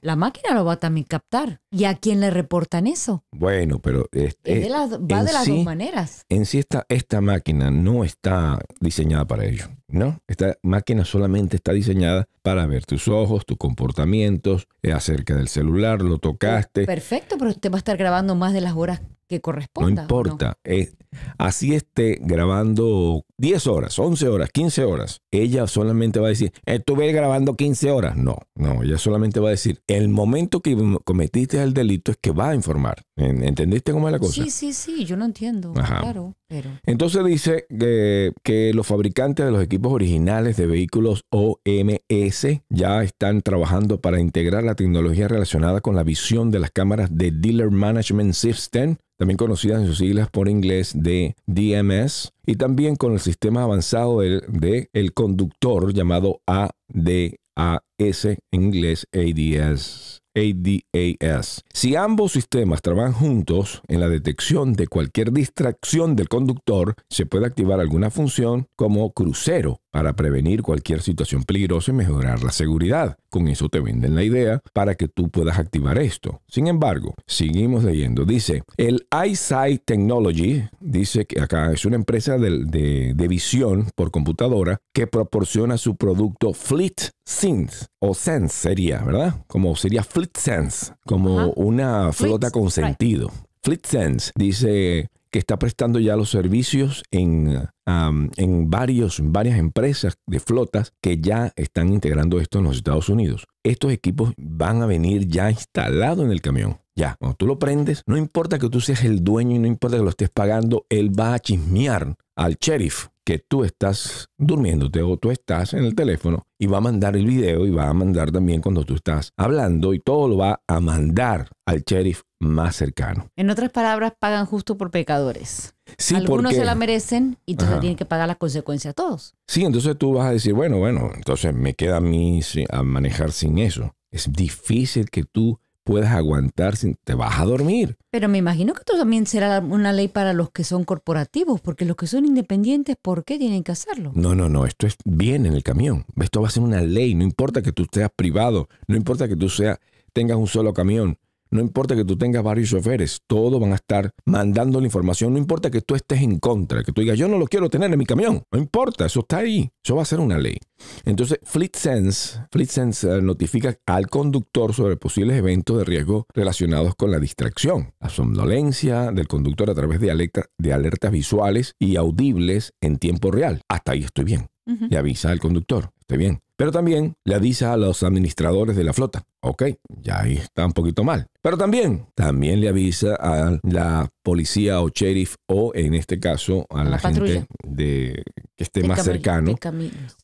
La 0.00 0.16
máquina 0.16 0.54
lo 0.54 0.64
va 0.64 0.74
a 0.74 0.76
también 0.78 1.04
captar. 1.04 1.60
¿Y 1.70 1.84
a 1.84 1.94
quién 1.96 2.20
le 2.20 2.30
reportan 2.30 2.86
eso? 2.86 3.24
Bueno, 3.32 3.78
pero 3.80 4.06
es- 4.12 4.36
Es 4.44 4.56
es- 4.58 4.62
de 4.62 4.68
las- 4.70 4.92
va 4.92 5.24
de 5.24 5.32
las 5.32 5.44
sí- 5.44 5.56
dos 5.56 5.64
maneras. 5.64 6.22
en 6.28 6.46
sí 6.46 6.58
esta, 6.58 6.86
esta 6.88 7.20
máquina 7.20 7.70
no 7.70 8.04
está 8.04 8.58
diseñada 8.80 9.26
para 9.26 9.44
ello, 9.44 9.66
¿no? 9.88 10.18
Esta 10.28 10.56
máquina 10.62 11.04
solamente 11.04 11.56
está 11.56 11.72
diseñada 11.72 12.26
para 12.42 12.66
ver 12.66 12.86
tus 12.86 13.08
ojos, 13.08 13.44
tus 13.44 13.56
comportamientos, 13.58 14.66
eh, 14.82 14.92
acerca 14.92 15.34
del 15.34 15.48
celular, 15.48 16.00
lo 16.02 16.18
tocaste, 16.18 16.84
Perfecto, 16.86 17.36
pero 17.38 17.50
usted 17.50 17.70
va 17.70 17.76
a 17.76 17.78
estar 17.78 17.96
grabando 17.96 18.34
más 18.34 18.52
de 18.52 18.60
las 18.60 18.74
horas 18.74 19.00
que 19.28 19.36
no 19.36 19.42
corresponda. 19.42 20.02
¿o 20.02 20.04
importa. 20.04 20.56
Eh, 20.64 20.92
así 21.36 21.74
esté 21.74 22.18
grabando 22.22 23.24
10 23.38 23.66
horas, 23.68 23.98
11 23.98 24.28
horas, 24.28 24.50
15 24.50 24.84
horas, 24.84 25.20
ella 25.30 25.66
solamente 25.66 26.18
va 26.20 26.26
a 26.26 26.30
decir, 26.30 26.52
estuve 26.66 27.12
grabando 27.12 27.54
15 27.54 27.90
horas. 27.90 28.16
No, 28.16 28.36
no, 28.56 28.82
ella 28.82 28.98
solamente 28.98 29.38
va 29.40 29.48
a 29.48 29.52
decir, 29.52 29.80
el 29.86 30.08
momento 30.08 30.60
que 30.60 30.76
cometiste 31.04 31.62
el 31.62 31.72
delito 31.72 32.10
es 32.12 32.18
que 32.20 32.32
va 32.32 32.50
a 32.50 32.54
informar. 32.54 33.02
¿En- 33.16 33.42
¿Entendiste 33.44 33.92
cómo 33.92 34.08
es 34.08 34.12
la 34.12 34.18
cosa? 34.18 34.42
Sí, 34.42 34.50
sí, 34.50 34.72
sí, 34.72 35.04
yo 35.04 35.16
lo 35.16 35.24
entiendo, 35.24 35.72
Ajá. 35.76 36.00
claro, 36.00 36.34
pero... 36.48 36.70
Entonces 36.84 37.24
dice 37.24 37.66
que, 37.68 38.32
que 38.42 38.72
los 38.74 38.86
fabricantes 38.86 39.46
de 39.46 39.52
los 39.52 39.62
equipos 39.62 39.92
originales 39.92 40.56
de 40.56 40.66
vehículos 40.66 41.22
OMS 41.30 42.46
ya 42.68 43.02
están 43.02 43.42
trabajando 43.42 44.00
para 44.00 44.20
integrar 44.20 44.64
la 44.64 44.74
tecnología 44.74 45.28
relacionada 45.28 45.80
con 45.80 45.94
la 45.94 46.02
visión 46.02 46.50
de 46.50 46.58
las 46.58 46.70
cámaras 46.70 47.10
de 47.16 47.30
Dealer 47.30 47.70
Management 47.70 48.34
System, 48.34 48.96
también 49.16 49.36
conocidas 49.36 49.80
en 49.80 49.86
sus 49.88 49.98
siglas 49.98 50.28
por 50.30 50.48
inglés 50.48 50.92
de 50.94 51.34
DMS, 51.46 52.32
y 52.48 52.56
también 52.56 52.96
con 52.96 53.12
el 53.12 53.20
sistema 53.20 53.64
avanzado 53.64 54.20
de, 54.20 54.40
de 54.48 54.88
el 54.94 55.12
conductor 55.12 55.92
llamado 55.92 56.40
ADAS 56.46 57.80
en 57.98 58.38
inglés 58.52 59.06
ADS. 59.12 60.20
ADAS. 60.34 61.62
Si 61.72 61.96
ambos 61.96 62.32
sistemas 62.32 62.80
trabajan 62.80 63.12
juntos 63.12 63.82
en 63.88 63.98
la 63.98 64.08
detección 64.08 64.72
de 64.74 64.86
cualquier 64.86 65.32
distracción 65.32 66.14
del 66.14 66.28
conductor, 66.28 66.94
se 67.10 67.26
puede 67.26 67.46
activar 67.46 67.80
alguna 67.80 68.10
función 68.10 68.68
como 68.76 69.10
crucero 69.12 69.80
para 69.90 70.14
prevenir 70.14 70.62
cualquier 70.62 71.02
situación 71.02 71.42
peligrosa 71.42 71.90
y 71.90 71.94
mejorar 71.94 72.44
la 72.44 72.52
seguridad. 72.52 73.16
Con 73.30 73.48
eso 73.48 73.68
te 73.68 73.80
venden 73.80 74.14
la 74.14 74.22
idea 74.22 74.60
para 74.72 74.94
que 74.94 75.08
tú 75.08 75.28
puedas 75.28 75.58
activar 75.58 75.98
esto. 75.98 76.40
Sin 76.46 76.68
embargo, 76.68 77.14
seguimos 77.26 77.82
leyendo. 77.82 78.24
Dice, 78.24 78.62
el 78.76 79.06
EyeSight 79.10 79.82
Technology, 79.84 80.62
dice 80.78 81.24
que 81.26 81.40
acá 81.40 81.72
es 81.72 81.84
una 81.84 81.96
empresa 81.96 82.38
de, 82.38 82.64
de- 82.64 83.14
de 83.16 83.28
visión 83.28 83.88
por 83.96 84.12
computadora 84.12 84.78
que 84.94 85.08
proporciona 85.08 85.78
su 85.78 85.96
producto 85.96 86.52
Fleet 86.54 87.10
Sense, 87.24 87.86
o 88.00 88.14
Sense 88.14 88.54
sería, 88.54 89.02
¿verdad? 89.02 89.44
Como 89.46 89.74
sería 89.76 90.02
Fleet 90.02 90.36
Sense, 90.36 90.94
como 91.04 91.40
Ajá. 91.40 91.50
una 91.56 92.12
flota 92.12 92.50
con 92.50 92.64
right. 92.64 92.72
sentido. 92.72 93.30
Fleet 93.62 93.84
Sense 93.84 94.32
dice 94.34 95.08
que 95.30 95.38
está 95.38 95.58
prestando 95.58 95.98
ya 95.98 96.16
los 96.16 96.30
servicios 96.30 97.02
en, 97.10 97.68
um, 97.86 98.30
en 98.36 98.70
varios, 98.70 99.20
varias 99.22 99.58
empresas 99.58 100.16
de 100.26 100.40
flotas 100.40 100.92
que 101.02 101.18
ya 101.18 101.52
están 101.56 101.92
integrando 101.92 102.40
esto 102.40 102.58
en 102.58 102.64
los 102.64 102.76
Estados 102.76 103.08
Unidos. 103.08 103.44
Estos 103.62 103.92
equipos 103.92 104.32
van 104.38 104.82
a 104.82 104.86
venir 104.86 105.26
ya 105.28 105.50
instalados 105.50 106.24
en 106.24 106.32
el 106.32 106.40
camión. 106.40 106.78
Ya, 106.96 107.16
cuando 107.18 107.36
tú 107.36 107.46
lo 107.46 107.58
prendes, 107.58 108.02
no 108.06 108.16
importa 108.16 108.58
que 108.58 108.68
tú 108.68 108.80
seas 108.80 109.04
el 109.04 109.22
dueño 109.22 109.56
y 109.56 109.58
no 109.60 109.66
importa 109.66 109.98
que 109.98 110.02
lo 110.02 110.10
estés 110.10 110.30
pagando, 110.30 110.84
él 110.88 111.16
va 111.18 111.34
a 111.34 111.38
chismear 111.38 112.16
al 112.34 112.56
sheriff 112.56 113.08
que 113.28 113.38
tú 113.46 113.62
estás 113.62 114.30
durmiéndote 114.38 115.02
o 115.02 115.18
tú 115.18 115.30
estás 115.30 115.74
en 115.74 115.84
el 115.84 115.94
teléfono 115.94 116.46
y 116.58 116.64
va 116.64 116.78
a 116.78 116.80
mandar 116.80 117.14
el 117.14 117.26
video 117.26 117.66
y 117.66 117.70
va 117.70 117.86
a 117.90 117.92
mandar 117.92 118.32
también 118.32 118.62
cuando 118.62 118.84
tú 118.84 118.94
estás 118.94 119.34
hablando 119.36 119.92
y 119.92 120.00
todo 120.00 120.28
lo 120.28 120.38
va 120.38 120.62
a 120.66 120.80
mandar 120.80 121.50
al 121.66 121.82
sheriff 121.82 122.22
más 122.40 122.76
cercano. 122.76 123.28
En 123.36 123.50
otras 123.50 123.70
palabras, 123.70 124.14
pagan 124.18 124.46
justo 124.46 124.78
por 124.78 124.90
pecadores. 124.90 125.74
Sí, 125.98 126.14
Algunos 126.14 126.44
porque, 126.44 126.56
se 126.56 126.64
la 126.64 126.74
merecen 126.74 127.36
y 127.44 127.52
entonces 127.52 127.72
Ajá. 127.74 127.80
tienen 127.80 127.98
que 127.98 128.06
pagar 128.06 128.28
las 128.28 128.38
consecuencias 128.38 128.94
todos. 128.94 129.34
sí, 129.46 129.62
entonces 129.62 129.98
tú 129.98 130.14
vas 130.14 130.28
a 130.28 130.32
decir, 130.32 130.54
bueno, 130.54 130.78
bueno, 130.78 131.10
entonces 131.14 131.52
me 131.52 131.74
queda 131.74 131.98
a 131.98 132.00
mí 132.00 132.40
a 132.70 132.82
manejar 132.82 133.32
sin 133.32 133.58
eso. 133.58 133.94
Es 134.10 134.32
difícil 134.32 135.10
que 135.10 135.24
tú 135.24 135.60
puedas 135.88 136.12
aguantar 136.12 136.76
sin 136.76 136.96
te 137.02 137.14
vas 137.14 137.40
a 137.40 137.46
dormir. 137.46 137.96
Pero 138.10 138.28
me 138.28 138.36
imagino 138.36 138.74
que 138.74 138.80
esto 138.80 138.98
también 138.98 139.24
será 139.24 139.60
una 139.60 139.90
ley 139.90 140.08
para 140.08 140.34
los 140.34 140.50
que 140.50 140.62
son 140.62 140.84
corporativos, 140.84 141.62
porque 141.62 141.86
los 141.86 141.96
que 141.96 142.06
son 142.06 142.26
independientes, 142.26 142.94
¿por 143.00 143.24
qué 143.24 143.38
tienen 143.38 143.64
que 143.64 143.72
hacerlo? 143.72 144.12
No, 144.14 144.34
no, 144.34 144.50
no, 144.50 144.66
esto 144.66 144.86
es 144.86 144.98
bien 145.06 145.46
en 145.46 145.54
el 145.54 145.62
camión. 145.62 146.04
Esto 146.20 146.42
va 146.42 146.48
a 146.48 146.50
ser 146.50 146.62
una 146.62 146.82
ley, 146.82 147.14
no 147.14 147.24
importa 147.24 147.62
que 147.62 147.72
tú 147.72 147.86
seas 147.90 148.10
privado, 148.14 148.68
no 148.86 148.96
importa 148.96 149.28
que 149.28 149.36
tú 149.36 149.48
seas, 149.48 149.78
tengas 150.12 150.36
un 150.36 150.46
solo 150.46 150.74
camión, 150.74 151.16
no 151.50 151.60
importa 151.60 151.94
que 151.96 152.04
tú 152.04 152.16
tengas 152.16 152.42
varios 152.42 152.70
choferes, 152.70 153.20
todos 153.26 153.60
van 153.60 153.72
a 153.72 153.76
estar 153.76 154.10
mandando 154.24 154.80
la 154.80 154.86
información, 154.86 155.32
no 155.32 155.38
importa 155.38 155.70
que 155.70 155.80
tú 155.80 155.94
estés 155.94 156.22
en 156.22 156.38
contra, 156.38 156.82
que 156.82 156.92
tú 156.92 157.00
digas, 157.00 157.18
yo 157.18 157.28
no 157.28 157.38
lo 157.38 157.46
quiero 157.46 157.68
tener 157.70 157.92
en 157.92 157.98
mi 157.98 158.06
camión, 158.06 158.42
no 158.52 158.58
importa, 158.58 159.06
eso 159.06 159.20
está 159.20 159.38
ahí, 159.38 159.70
eso 159.84 159.96
va 159.96 160.02
a 160.02 160.06
ser 160.06 160.20
una 160.20 160.38
ley. 160.38 160.58
Entonces, 161.04 161.38
FleetSense, 161.42 162.40
FleetSense 162.52 163.18
eh, 163.18 163.22
notifica 163.22 163.76
al 163.86 164.08
conductor 164.08 164.72
sobre 164.74 164.96
posibles 164.96 165.36
eventos 165.36 165.78
de 165.78 165.84
riesgo 165.84 166.26
relacionados 166.34 166.94
con 166.94 167.10
la 167.10 167.18
distracción, 167.18 167.92
la 168.00 168.08
somnolencia 168.08 169.10
del 169.12 169.28
conductor 169.28 169.70
a 169.70 169.74
través 169.74 170.00
de, 170.00 170.10
alerta- 170.10 170.46
de 170.58 170.72
alertas 170.72 171.10
visuales 171.12 171.74
y 171.78 171.96
audibles 171.96 172.72
en 172.80 172.98
tiempo 172.98 173.30
real. 173.30 173.60
Hasta 173.68 173.92
ahí 173.92 174.04
estoy 174.04 174.24
bien. 174.24 174.46
Ujú. 174.66 174.86
Le 174.90 174.98
avisa 174.98 175.30
al 175.30 175.40
conductor, 175.40 175.90
estoy 176.00 176.18
bien. 176.18 176.40
Pero 176.56 176.72
también 176.72 177.14
le 177.24 177.34
avisa 177.34 177.72
a 177.72 177.76
los 177.76 178.02
administradores 178.02 178.76
de 178.76 178.84
la 178.84 178.92
flota. 178.92 179.22
Ok, 179.40 179.62
ya 180.02 180.20
ahí 180.22 180.34
está 180.34 180.66
un 180.66 180.72
poquito 180.72 181.04
mal. 181.04 181.26
Pero 181.42 181.56
también, 181.56 182.06
también 182.16 182.60
le 182.60 182.68
avisa 182.68 183.14
a 183.14 183.58
la 183.62 184.08
policía 184.24 184.80
o 184.80 184.88
sheriff 184.88 185.36
o 185.48 185.70
en 185.74 185.94
este 185.94 186.18
caso 186.18 186.66
a 186.70 186.82
la, 186.84 186.90
la 186.90 186.98
gente 186.98 187.46
de 187.64 188.22
que 188.56 188.64
esté 188.64 188.82
De 188.82 188.88
más 188.88 188.98
cami- 188.98 189.04
cercano 189.04 189.54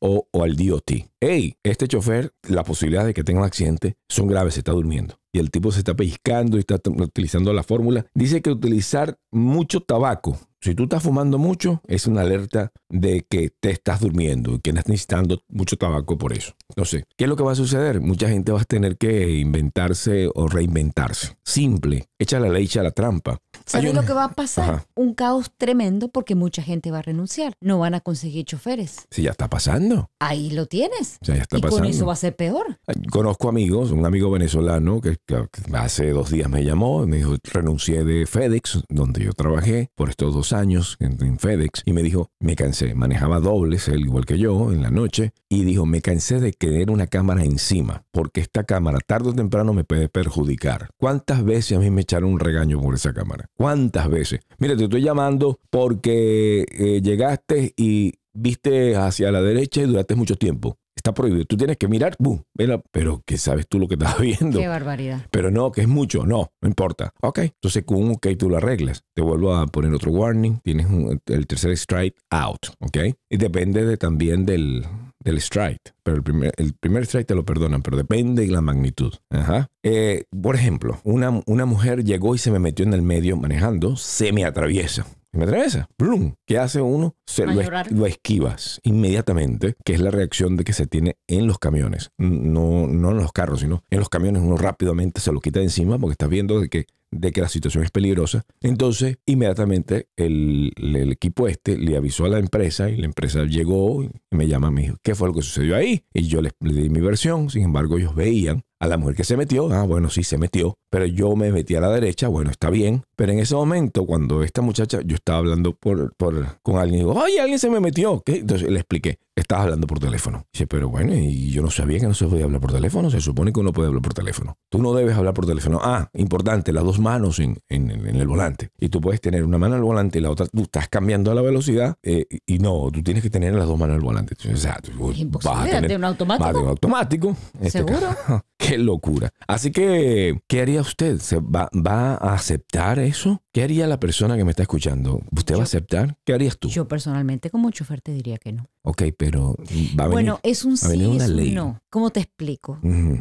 o, 0.00 0.26
o 0.32 0.42
al 0.42 0.56
DOT. 0.56 0.90
Hey, 1.20 1.54
este 1.62 1.86
chofer, 1.86 2.32
la 2.48 2.64
posibilidad 2.64 3.06
de 3.06 3.14
que 3.14 3.22
tenga 3.24 3.40
un 3.40 3.46
accidente 3.46 3.94
son 4.08 4.26
graves, 4.26 4.54
se 4.54 4.60
está 4.60 4.72
durmiendo. 4.72 5.16
Y 5.32 5.38
el 5.38 5.50
tipo 5.50 5.70
se 5.72 5.78
está 5.78 5.94
pellizcando 5.94 6.56
y 6.56 6.60
está 6.60 6.80
utilizando 6.86 7.52
la 7.52 7.62
fórmula. 7.62 8.06
Dice 8.14 8.42
que 8.42 8.50
utilizar 8.50 9.16
mucho 9.32 9.80
tabaco, 9.80 10.38
si 10.60 10.74
tú 10.74 10.84
estás 10.84 11.02
fumando 11.02 11.38
mucho, 11.38 11.80
es 11.86 12.06
una 12.06 12.22
alerta 12.22 12.72
de 12.88 13.26
que 13.28 13.50
te 13.60 13.70
estás 13.70 14.00
durmiendo 14.00 14.54
y 14.54 14.60
que 14.60 14.70
estás 14.70 14.88
necesitando 14.88 15.40
mucho 15.48 15.76
tabaco 15.76 16.16
por 16.18 16.32
eso. 16.32 16.54
No 16.76 16.84
sé, 16.84 17.04
¿qué 17.16 17.24
es 17.24 17.28
lo 17.28 17.36
que 17.36 17.42
va 17.42 17.52
a 17.52 17.56
suceder? 17.56 18.00
Mucha 18.00 18.28
gente 18.28 18.50
va 18.50 18.60
a 18.60 18.64
tener 18.64 18.96
que 18.96 19.30
inventarse 19.30 20.28
o 20.34 20.48
reinventarse. 20.48 21.36
Simple, 21.44 22.06
echa 22.18 22.40
la 22.40 22.48
ley, 22.48 22.64
echa 22.64 22.82
la 22.82 22.90
trampa. 22.90 23.38
¿Sabes 23.66 23.94
lo 23.94 24.02
que 24.04 24.12
va 24.12 24.24
a 24.24 24.32
pasar? 24.32 24.70
Ajá. 24.74 24.86
Un 24.94 25.14
caos 25.14 25.50
tremendo 25.56 26.08
porque 26.08 26.34
mucha 26.34 26.62
gente 26.62 26.90
va 26.90 26.98
a 26.98 27.02
renunciar. 27.02 27.54
No 27.60 27.78
van 27.78 27.94
a 27.94 28.00
conseguir 28.00 28.44
choferes. 28.44 29.06
Si 29.10 29.22
ya 29.22 29.30
está 29.30 29.48
pasando, 29.48 30.10
Ahí 30.18 30.50
lo 30.50 30.66
tienes. 30.66 31.18
o 31.22 31.24
sea, 31.24 31.36
ya 31.36 31.42
está 31.42 31.58
y 31.58 31.60
pasando. 31.60 31.82
con 31.82 31.90
eso 31.90 32.06
va 32.06 32.12
a 32.14 32.16
ser 32.16 32.34
peor. 32.36 32.78
Conozco 33.10 33.48
amigos, 33.48 33.90
un 33.90 34.04
amigo 34.06 34.30
venezolano 34.30 35.00
que, 35.00 35.16
que 35.26 35.46
hace 35.74 36.10
dos 36.10 36.30
días 36.30 36.48
me 36.48 36.64
llamó 36.64 37.04
y 37.04 37.06
me 37.06 37.16
dijo, 37.18 37.34
renuncié 37.42 38.04
de 38.04 38.26
FedEx, 38.26 38.82
donde 38.88 39.24
yo 39.24 39.32
trabajé 39.32 39.88
por 39.94 40.10
estos 40.10 40.34
dos 40.34 40.52
años 40.52 40.96
en, 41.00 41.22
en 41.24 41.38
FedEx, 41.38 41.82
y 41.84 41.92
me 41.92 42.02
dijo, 42.02 42.30
me 42.40 42.56
cansé, 42.56 42.94
manejaba 42.94 43.40
dobles, 43.40 43.88
él 43.88 44.00
igual 44.00 44.24
que 44.26 44.38
yo, 44.38 44.72
en 44.72 44.82
la 44.82 44.90
noche, 44.90 45.32
y 45.48 45.64
dijo, 45.64 45.86
me 45.86 46.00
cansé 46.00 46.40
de 46.40 46.52
tener 46.52 46.90
una 46.90 47.06
cámara 47.06 47.44
encima, 47.44 48.04
porque 48.12 48.40
esta 48.40 48.64
cámara 48.64 48.98
tarde 49.06 49.30
o 49.30 49.34
temprano 49.34 49.72
me 49.72 49.84
puede 49.84 50.08
perjudicar. 50.08 50.88
¿Cuántas 50.98 51.44
veces 51.44 51.76
a 51.76 51.80
mí 51.80 51.90
me 51.90 52.02
echaron 52.02 52.32
un 52.32 52.40
regaño 52.40 52.80
por 52.80 52.94
esa 52.94 53.12
cámara? 53.12 53.46
¿Cuántas 53.56 54.08
veces? 54.10 54.40
Mira, 54.58 54.76
te 54.76 54.84
estoy 54.84 55.02
llamando 55.02 55.58
porque 55.70 56.66
eh, 56.70 57.00
llegaste 57.02 57.72
y 57.76 58.12
viste 58.32 58.96
hacia 58.96 59.30
la 59.30 59.40
derecha 59.42 59.80
y 59.82 59.86
duraste 59.86 60.14
mucho 60.16 60.36
tiempo. 60.36 60.76
Está 60.96 61.12
prohibido. 61.12 61.44
Tú 61.44 61.56
tienes 61.56 61.76
que 61.76 61.86
mirar, 61.88 62.16
¡bum! 62.18 62.40
Vela, 62.54 62.80
pero 62.92 63.22
que 63.26 63.36
sabes 63.36 63.66
tú 63.68 63.78
lo 63.78 63.88
que 63.88 63.94
estás 63.94 64.18
viendo. 64.20 64.58
Qué 64.58 64.68
barbaridad. 64.68 65.26
Pero 65.30 65.50
no, 65.50 65.70
que 65.72 65.82
es 65.82 65.88
mucho. 65.88 66.24
No, 66.24 66.50
no 66.62 66.68
importa. 66.68 67.12
Ok. 67.20 67.40
Entonces 67.40 67.84
con 67.84 67.98
un 68.02 68.12
ok 68.12 68.28
tú 68.38 68.48
lo 68.48 68.56
arreglas. 68.56 69.02
Te 69.14 69.20
vuelvo 69.22 69.54
a 69.54 69.66
poner 69.66 69.92
otro 69.92 70.12
warning. 70.12 70.60
Tienes 70.62 70.86
un- 70.86 71.20
el 71.26 71.46
tercer 71.46 71.72
strike 71.72 72.16
out. 72.30 72.66
Ok. 72.80 72.98
Y 73.28 73.36
depende 73.36 73.84
de, 73.84 73.96
también 73.96 74.46
del, 74.46 74.84
del 75.24 75.38
strike. 75.38 75.94
Pero 76.02 76.16
el 76.18 76.22
primer, 76.22 76.52
el 76.58 76.74
primer 76.74 77.02
strike 77.04 77.26
te 77.26 77.34
lo 77.34 77.44
perdonan, 77.44 77.82
pero 77.82 77.96
depende 77.96 78.46
de 78.46 78.52
la 78.52 78.60
magnitud. 78.60 79.12
Ajá. 79.30 79.68
Eh, 79.82 80.24
por 80.42 80.54
ejemplo, 80.54 81.00
una, 81.04 81.42
una 81.46 81.64
mujer 81.66 82.04
llegó 82.04 82.34
y 82.34 82.38
se 82.38 82.50
me 82.50 82.58
metió 82.58 82.84
en 82.86 82.92
el 82.94 83.02
medio 83.02 83.36
manejando, 83.36 83.96
se 83.96 84.32
me 84.32 84.44
atraviesa. 84.44 85.06
Me 85.32 85.44
atraviesa. 85.44 85.88
¡Blum! 85.98 86.34
¿Qué 86.46 86.58
hace 86.58 86.80
uno? 86.80 87.16
Se 87.26 87.44
lo, 87.44 87.52
es- 87.60 87.64
llorar. 87.66 87.90
lo 87.90 88.06
esquivas 88.06 88.80
inmediatamente, 88.84 89.74
que 89.84 89.94
es 89.94 90.00
la 90.00 90.12
reacción 90.12 90.56
de 90.56 90.62
que 90.62 90.72
se 90.72 90.86
tiene 90.86 91.16
en 91.26 91.48
los 91.48 91.58
camiones. 91.58 92.10
No, 92.18 92.86
no 92.86 93.10
en 93.10 93.16
los 93.16 93.32
carros, 93.32 93.60
sino 93.60 93.82
en 93.90 93.98
los 93.98 94.08
camiones 94.08 94.42
uno 94.42 94.56
rápidamente 94.56 95.20
se 95.20 95.32
lo 95.32 95.40
quita 95.40 95.58
de 95.58 95.64
encima 95.66 95.98
porque 95.98 96.12
está 96.12 96.28
viendo 96.28 96.60
de 96.60 96.68
que, 96.68 96.86
de 97.14 97.32
que 97.32 97.40
la 97.40 97.48
situación 97.48 97.84
es 97.84 97.90
peligrosa. 97.90 98.44
Entonces, 98.60 99.18
inmediatamente 99.26 100.08
el, 100.16 100.72
el 100.76 101.12
equipo 101.12 101.48
este 101.48 101.78
le 101.78 101.96
avisó 101.96 102.24
a 102.24 102.28
la 102.28 102.38
empresa 102.38 102.90
y 102.90 102.96
la 102.96 103.06
empresa 103.06 103.44
llegó 103.44 104.02
y 104.02 104.10
me 104.30 104.48
llama, 104.48 104.70
me 104.70 104.82
dijo, 104.82 104.96
¿qué 105.02 105.14
fue 105.14 105.28
lo 105.28 105.34
que 105.34 105.42
sucedió 105.42 105.76
ahí? 105.76 106.04
Y 106.12 106.26
yo 106.28 106.42
les, 106.42 106.52
le 106.60 106.82
di 106.82 106.88
mi 106.90 107.00
versión, 107.00 107.50
sin 107.50 107.62
embargo 107.62 107.98
ellos 107.98 108.14
veían 108.14 108.62
a 108.80 108.88
la 108.88 108.98
mujer 108.98 109.16
que 109.16 109.24
se 109.24 109.36
metió, 109.36 109.72
ah, 109.72 109.84
bueno, 109.84 110.10
sí, 110.10 110.24
se 110.24 110.36
metió, 110.36 110.78
pero 110.94 111.06
yo 111.06 111.34
me 111.34 111.50
metí 111.50 111.74
a 111.74 111.80
la 111.80 111.90
derecha, 111.90 112.28
bueno, 112.28 112.52
está 112.52 112.70
bien. 112.70 113.02
Pero 113.16 113.32
en 113.32 113.40
ese 113.40 113.56
momento, 113.56 114.06
cuando 114.06 114.44
esta 114.44 114.62
muchacha, 114.62 115.00
yo 115.04 115.16
estaba 115.16 115.38
hablando 115.38 115.72
por, 115.74 116.14
por, 116.14 116.58
con 116.62 116.76
alguien, 116.78 117.00
digo, 117.00 117.14
oye, 117.14 117.40
alguien 117.40 117.58
se 117.58 117.68
me 117.68 117.80
metió. 117.80 118.22
¿Qué? 118.24 118.36
Entonces 118.36 118.70
le 118.70 118.78
expliqué, 118.78 119.18
estabas 119.34 119.64
hablando 119.64 119.88
por 119.88 119.98
teléfono. 119.98 120.46
Dice, 120.52 120.68
pero 120.68 120.88
bueno, 120.88 121.12
y 121.16 121.50
yo 121.50 121.62
no 121.62 121.70
sabía 121.72 121.98
que 121.98 122.06
no 122.06 122.14
se 122.14 122.26
podía 122.26 122.44
hablar 122.44 122.60
por 122.60 122.72
teléfono. 122.72 123.10
Se 123.10 123.20
supone 123.20 123.52
que 123.52 123.58
uno 123.58 123.72
puede 123.72 123.88
hablar 123.88 124.02
por 124.02 124.14
teléfono. 124.14 124.56
Tú 124.68 124.80
no 124.80 124.94
debes 124.94 125.16
hablar 125.16 125.34
por 125.34 125.46
teléfono. 125.46 125.80
Ah, 125.82 126.08
importante, 126.14 126.72
las 126.72 126.84
dos 126.84 127.00
manos 127.00 127.40
en, 127.40 127.58
en- 127.68 127.90
en 127.90 128.14
el 128.16 128.28
volante. 128.28 128.70
Y 128.78 128.88
tú 128.88 129.00
puedes 129.00 129.20
tener 129.20 129.42
una 129.44 129.58
mano 129.58 129.74
el 129.74 129.82
volante 129.82 130.20
y 130.20 130.22
la 130.22 130.30
otra, 130.30 130.46
tú 130.46 130.62
estás 130.62 130.88
cambiando 130.88 131.34
la 131.34 131.42
velocidad 131.42 131.96
eh, 132.04 132.24
y 132.46 132.58
no, 132.60 132.88
tú 132.92 133.02
tienes 133.02 133.22
que 133.24 133.30
tener 133.30 133.52
las 133.54 133.66
dos 133.66 133.76
manos 133.78 133.96
el 133.96 134.02
volante. 134.02 134.34
Entonces, 134.38 134.60
o 134.60 134.62
sea, 134.62 134.78
tú 134.80 135.10
Es 135.10 135.18
imposible, 135.18 135.56
vas 135.56 135.66
a 135.66 135.70
tener- 135.70 135.88
de 135.90 135.96
un 135.96 136.04
automático. 136.04 136.52
de 136.52 136.58
un 136.58 136.68
automático. 136.68 137.36
Este 137.60 137.78
¿Seguro? 137.78 137.98
caso. 138.00 138.44
Qué 138.56 138.78
locura. 138.78 139.30
Así 139.46 139.72
que, 139.72 140.40
¿qué 140.48 140.62
haría 140.62 140.83
usted? 140.86 141.18
¿Se 141.18 141.38
va, 141.40 141.68
va 141.74 142.14
a 142.14 142.34
aceptar 142.34 142.98
eso? 142.98 143.42
¿Qué 143.52 143.62
haría 143.62 143.86
la 143.86 143.98
persona 144.00 144.36
que 144.36 144.44
me 144.44 144.50
está 144.50 144.62
escuchando? 144.62 145.20
¿Usted 145.36 145.54
va 145.56 145.60
a 145.60 145.64
aceptar? 145.64 146.16
¿Qué 146.24 146.32
harías 146.32 146.58
tú? 146.58 146.68
Yo 146.68 146.86
personalmente 146.88 147.50
como 147.50 147.70
chofer 147.70 148.00
te 148.00 148.12
diría 148.12 148.38
que 148.38 148.52
no. 148.52 148.66
ok, 148.82 149.02
pero 149.18 149.56
va 149.98 150.04
a 150.04 150.08
venir. 150.08 150.10
Bueno, 150.12 150.40
es 150.42 150.64
un 150.64 150.76
sí, 150.76 150.86
es 151.16 151.28
un 151.28 151.36
ley. 151.36 151.52
no. 151.52 151.80
¿Cómo 151.90 152.10
te 152.10 152.20
explico? 152.20 152.78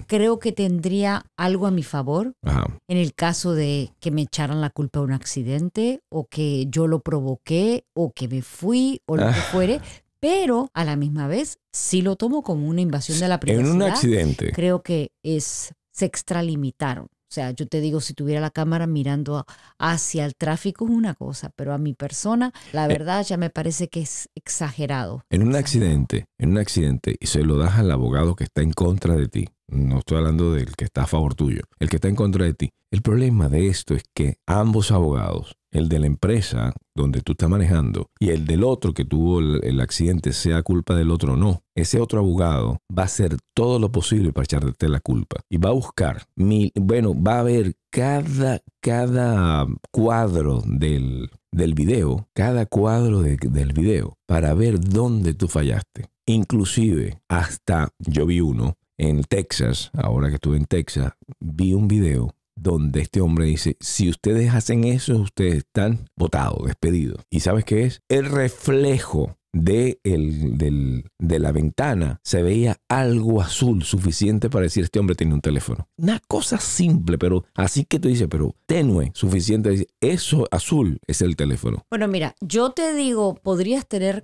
Creo 0.08 0.40
que 0.40 0.52
tendría 0.52 1.26
algo 1.38 1.68
a 1.68 1.72
mi 1.72 1.84
favor 1.84 2.34
ajá. 2.44 2.66
en 2.88 2.98
el 2.98 3.14
caso 3.14 3.54
de 3.54 3.92
que 4.00 4.12
me 4.12 4.22
echaran 4.24 4.62
la 4.62 4.70
culpa 4.70 5.00
de 5.00 5.06
un 5.06 5.12
accidente 5.14 6.02
o 6.10 6.28
que 6.30 6.66
yo 6.70 6.88
lo 6.88 7.00
provoqué 7.02 7.86
o 7.94 8.12
que 8.14 8.28
me 8.28 8.42
fui 8.42 9.02
o 9.06 9.16
lo 9.18 9.24
que 9.28 9.30
Ah. 9.40 9.48
fuere, 9.52 9.82
pero 10.20 10.70
a 10.74 10.86
la 10.86 10.96
misma 10.96 11.28
vez 11.28 11.60
sí 11.74 12.02
lo 12.02 12.16
tomo 12.16 12.44
como 12.44 12.68
una 12.68 12.82
invasión 12.82 13.20
de 13.20 13.28
la 13.28 13.36
En 13.36 13.40
privacidad. 13.42 13.74
un 13.76 13.82
accidente. 13.84 14.52
Creo 14.54 14.82
que 14.82 15.12
es 15.24 15.74
se 15.92 16.06
extralimitaron. 16.06 17.08
O 17.34 17.36
sea, 17.36 17.50
yo 17.50 17.68
te 17.68 17.82
digo, 17.82 18.00
si 18.00 18.14
tuviera 18.14 18.40
la 18.40 18.52
cámara 18.52 18.86
mirando 18.86 19.44
hacia 19.80 20.24
el 20.28 20.36
tráfico 20.36 20.86
es 20.86 20.92
una 20.92 21.16
cosa, 21.16 21.50
pero 21.56 21.74
a 21.74 21.80
mi 21.80 21.96
persona, 21.96 22.54
la 22.74 22.86
verdad 22.86 23.26
ya 23.26 23.38
me 23.38 23.50
parece 23.50 23.88
que 23.88 24.02
es 24.02 24.30
exagerado. 24.36 25.24
En 25.32 25.42
un 25.42 25.56
accidente, 25.56 26.28
en 26.38 26.52
un 26.52 26.60
accidente, 26.60 27.16
y 27.20 27.26
se 27.26 27.42
lo 27.42 27.58
das 27.58 27.80
al 27.80 27.90
abogado 27.90 28.36
que 28.36 28.44
está 28.44 28.62
en 28.62 28.72
contra 28.72 29.16
de 29.16 29.30
ti. 29.30 29.50
No 29.68 29.98
estoy 29.98 30.20
hablando 30.20 30.54
del 30.54 30.76
que 30.76 30.86
está 30.86 31.06
a 31.06 31.08
favor 31.08 31.34
tuyo, 31.34 31.62
el 31.80 31.90
que 31.90 31.96
está 31.96 32.08
en 32.08 32.16
contra 32.16 32.46
de 32.46 32.54
ti. 32.54 32.70
El 32.92 33.02
problema 33.02 33.50
de 33.50 33.66
esto 33.66 33.96
es 33.96 34.04
que 34.14 34.38
ambos 34.46 34.92
abogados, 34.92 35.56
el 35.74 35.90
de 35.90 36.00
la 36.00 36.08
empresa 36.08 36.74
donde 36.96 37.22
tú 37.22 37.34
estás 37.34 37.50
manejando 37.50 38.10
y 38.20 38.30
el 38.30 38.46
del 38.46 38.64
otro 38.64 38.94
que 38.94 39.04
tuvo 39.04 39.40
el, 39.40 39.80
accidente, 39.82 40.32
sea 40.32 40.62
culpa 40.62 40.96
del 40.96 41.12
otro 41.12 41.34
o 41.34 41.36
no, 41.36 41.64
ese 41.76 42.00
otro 42.00 42.20
abogado 42.20 42.78
va 42.96 43.04
a 43.04 43.08
hacer 43.08 43.36
todo 43.54 43.80
lo 43.80 43.92
posible 43.92 44.32
para 44.32 44.46
echarte 44.46 44.88
la 44.88 45.00
culpa 45.00 45.42
y 45.50 45.58
va 45.58 45.70
a 45.70 45.74
buscar 45.74 46.24
mil, 46.36 46.72
bueno, 46.76 47.20
va 47.20 47.40
a 47.40 47.44
ver 47.44 47.74
cada, 47.90 48.62
cada 48.80 49.66
cuadro 49.92 50.62
del, 50.66 51.32
del 51.52 51.74
video, 51.74 52.28
cada 52.34 52.68
cuadro 52.68 53.22
de- 53.22 53.38
del 53.38 53.74
video 53.74 54.18
para 54.28 54.54
ver 54.54 54.80
dónde 54.80 55.34
tú 55.34 55.48
fallaste. 55.48 56.06
Inclusive 56.26 57.20
hasta 57.28 57.90
yo 57.98 58.26
vi 58.26 58.40
uno 58.40 58.78
en 58.98 59.24
Texas, 59.24 59.90
ahora 59.94 60.30
que 60.30 60.36
estuve 60.36 60.58
en 60.58 60.66
Texas, 60.66 61.14
vi 61.40 61.74
un 61.74 61.88
video 61.88 62.36
donde 62.56 63.02
este 63.02 63.22
hombre 63.22 63.46
dice, 63.46 63.78
si 63.80 64.10
ustedes 64.10 64.54
hacen 64.54 64.84
eso, 64.84 65.18
ustedes 65.18 65.56
están 65.58 66.10
votados, 66.16 66.66
despedidos. 66.66 67.24
¿Y 67.30 67.40
sabes 67.42 67.66
qué 67.66 67.84
es? 67.86 68.02
El 68.10 68.26
reflejo 68.26 69.36
de, 69.56 70.00
el, 70.04 70.58
del- 70.58 71.06
de 71.20 71.38
la 71.38 71.52
ventana 71.52 72.20
se 72.24 72.42
veía 72.42 72.78
algo 72.90 73.40
azul 73.40 73.84
suficiente 73.84 74.50
para 74.50 74.64
decir 74.64 74.84
este 74.84 74.98
hombre 75.00 75.16
tiene 75.16 75.34
un 75.36 75.42
teléfono. 75.42 75.88
Una 75.96 76.20
cosa 76.28 76.58
simple, 76.60 77.20
pero 77.20 77.46
así 77.54 77.86
que 77.86 78.00
tú 78.00 78.08
dices, 78.08 78.28
pero 78.32 78.56
tenue, 78.66 79.12
suficiente. 79.14 79.88
Eso 80.02 80.48
azul 80.50 80.98
es 81.06 81.22
el 81.22 81.36
teléfono. 81.36 81.84
Bueno, 81.92 82.08
mira, 82.08 82.36
yo 82.42 82.72
te 82.72 82.96
digo, 82.96 83.36
podrías 83.36 83.88
tener, 83.88 84.24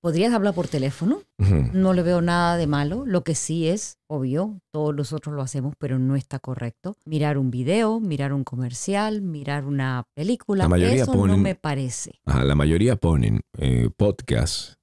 podrías 0.00 0.32
hablar 0.32 0.54
por 0.54 0.66
teléfono, 0.68 1.20
Ujú. 1.38 1.68
no 1.74 1.92
le 1.92 2.02
veo 2.02 2.22
nada 2.22 2.56
de 2.56 2.66
malo, 2.66 3.04
lo 3.04 3.22
que 3.22 3.34
sí 3.34 3.68
es, 3.68 3.98
obvio, 4.10 4.60
todos 4.72 4.94
nosotros 4.94 5.34
lo 5.34 5.42
hacemos, 5.42 5.74
pero 5.78 5.98
no 5.98 6.16
está 6.16 6.38
correcto. 6.40 6.96
Mirar 7.04 7.38
un 7.38 7.50
video, 7.50 8.00
mirar 8.00 8.32
un 8.32 8.42
comercial, 8.44 9.22
mirar 9.22 9.64
una 9.64 10.04
película, 10.14 10.64
La 10.64 10.68
mayoría 10.68 11.02
eso 11.04 11.26
no 11.26 11.36
me 11.38 11.54
parece. 11.54 12.18
Ajá, 12.26 12.44
la 12.44 12.54
mayoría 12.56 12.96
ponen 12.96 13.40
eh, 13.58 13.88
podcasts 13.96 14.78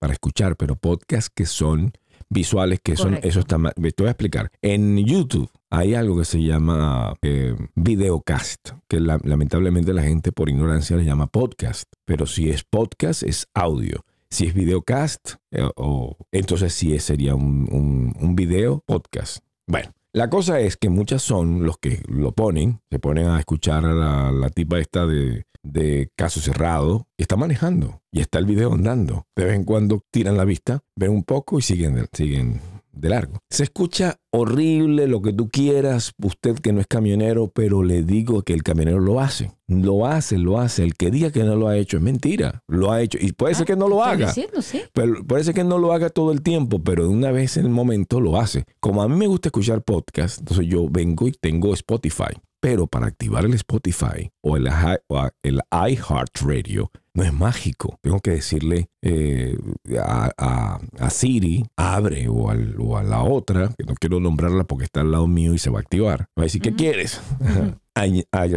para 0.00 0.12
escuchar, 0.12 0.56
pero 0.56 0.76
podcasts 0.76 1.30
que 1.34 1.44
son 1.46 1.92
visuales, 2.30 2.80
que 2.82 2.96
son, 2.96 3.08
Correcto. 3.10 3.28
eso 3.28 3.40
está 3.40 3.58
mal. 3.58 3.72
Te 3.74 3.92
voy 3.98 4.08
a 4.08 4.10
explicar. 4.12 4.50
En 4.62 4.96
YouTube 4.98 5.50
hay 5.70 5.94
algo 5.94 6.18
que 6.18 6.24
se 6.24 6.42
llama 6.42 7.14
eh, 7.22 7.54
videocast, 7.74 8.70
que 8.88 9.00
la- 9.00 9.20
lamentablemente 9.24 9.92
la 9.92 10.02
gente 10.02 10.32
por 10.32 10.48
ignorancia 10.48 10.96
le 10.96 11.04
llama 11.04 11.26
podcast, 11.26 11.84
pero 12.04 12.26
si 12.26 12.48
es 12.50 12.64
podcast 12.64 13.22
es 13.22 13.46
audio. 13.54 14.04
Si 14.30 14.46
es 14.46 14.54
videocast, 14.54 15.34
eh, 15.50 15.68
o, 15.76 16.16
entonces 16.32 16.72
sí 16.74 16.98
sería 16.98 17.34
un, 17.34 17.66
un- 17.70 18.14
un 18.20 18.36
video 18.36 18.82
podcast. 18.86 19.38
Bueno, 19.66 19.92
la 20.12 20.28
cosa 20.30 20.60
es 20.60 20.76
que 20.76 20.88
muchas 20.90 21.22
son 21.22 21.64
los 21.64 21.78
que 21.78 22.02
lo 22.08 22.32
ponen, 22.32 22.80
se 22.90 22.98
ponen 22.98 23.26
a 23.28 23.38
escuchar 23.38 23.84
a 23.86 24.30
la, 24.32 24.50
tipa 24.50 24.78
esta 24.78 25.06
de, 25.06 25.44
de 25.62 26.10
caso 26.16 26.40
cerrado 26.40 27.06
y 27.16 27.22
está 27.22 27.36
manejando 27.36 28.02
y 28.12 28.20
está 28.20 28.38
el 28.38 28.46
video 28.46 28.72
andando. 28.72 29.26
De 29.36 29.44
vez 29.44 29.54
en 29.54 29.64
cuando 29.64 30.02
tiran 30.10 30.36
la 30.36 30.44
vista, 30.44 30.80
ven 30.96 31.10
un 31.10 31.24
poco 31.24 31.58
y 31.58 31.62
siguen, 31.62 32.06
siguen 32.12 32.60
de 33.00 33.08
largo. 33.10 33.38
Se 33.50 33.62
escucha 33.62 34.16
horrible 34.30 35.06
lo 35.08 35.22
que 35.22 35.32
tú 35.32 35.48
quieras, 35.48 36.12
usted 36.22 36.56
que 36.58 36.72
no 36.72 36.80
es 36.80 36.86
camionero, 36.86 37.48
pero 37.48 37.82
le 37.82 38.02
digo 38.02 38.42
que 38.42 38.52
el 38.54 38.62
camionero 38.62 39.00
lo 39.00 39.20
hace. 39.20 39.52
Lo 39.66 40.06
hace, 40.06 40.38
lo 40.38 40.58
hace. 40.58 40.82
El 40.82 40.94
que 40.94 41.10
diga 41.10 41.30
que 41.30 41.44
no 41.44 41.54
lo 41.56 41.68
ha 41.68 41.76
hecho 41.76 41.98
es 41.98 42.02
mentira. 42.02 42.62
Lo 42.68 42.90
ha 42.90 43.02
hecho. 43.02 43.18
Y 43.20 43.32
puede 43.32 43.54
ser 43.54 43.64
Ah, 43.64 43.66
que 43.66 43.76
no 43.76 43.88
lo 43.88 44.02
haga. 44.02 44.26
diciendo, 44.28 44.62
sí. 44.62 44.82
Pero 44.92 45.22
puede 45.26 45.44
ser 45.44 45.54
que 45.54 45.64
no 45.64 45.78
lo 45.78 45.92
haga 45.92 46.08
todo 46.10 46.32
el 46.32 46.42
tiempo, 46.42 46.78
pero 46.78 47.02
de 47.04 47.10
una 47.10 47.30
vez 47.32 47.56
en 47.56 47.66
el 47.66 47.70
momento 47.70 48.20
lo 48.20 48.40
hace. 48.40 48.64
Como 48.80 49.02
a 49.02 49.08
mí 49.08 49.16
me 49.16 49.26
gusta 49.26 49.48
escuchar 49.48 49.82
podcast, 49.82 50.38
entonces 50.38 50.66
yo 50.66 50.88
vengo 50.90 51.28
y 51.28 51.32
tengo 51.32 51.74
Spotify. 51.74 52.34
Pero 52.60 52.86
para 52.88 53.06
activar 53.06 53.44
el 53.44 53.54
Spotify 53.54 54.30
o 54.42 54.56
el, 54.56 54.68
o 55.08 55.28
el 55.44 55.60
iHeartRadio 55.70 56.90
no 57.18 57.24
es 57.24 57.32
mágico. 57.32 57.98
Tengo 58.00 58.20
que 58.20 58.30
decirle 58.30 58.88
eh, 59.02 59.56
a, 60.00 60.30
a- 60.38 60.80
a 61.00 61.10
Siri, 61.10 61.64
abre 61.76 62.28
o, 62.28 62.48
al- 62.48 62.76
o 62.78 62.96
a 62.96 63.02
la 63.02 63.22
otra, 63.22 63.68
que 63.76 63.84
no 63.84 63.94
quiero 63.94 64.20
nombrarla 64.20 64.62
porque 64.64 64.84
está 64.84 65.00
al 65.00 65.10
lado 65.10 65.26
mío 65.26 65.52
y 65.52 65.58
se 65.58 65.68
va 65.70 65.78
a 65.78 65.82
activar. 65.82 66.20
Va 66.38 66.42
a 66.42 66.42
decir, 66.42 66.62
¿qué 66.62 66.74
quieres? 66.74 67.20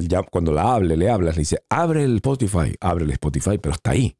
Ya 0.08 0.22
cuando 0.22 0.52
la 0.52 0.76
hable, 0.76 0.96
le 0.96 1.10
hablas, 1.10 1.36
le 1.36 1.42
dice, 1.42 1.58
abre 1.68 2.04
el 2.04 2.18
Spotify, 2.18 2.76
abre 2.80 3.06
el 3.06 3.12
Spotify, 3.12 3.58
pero 3.58 3.74
está 3.74 3.90
ahí. 3.92 4.16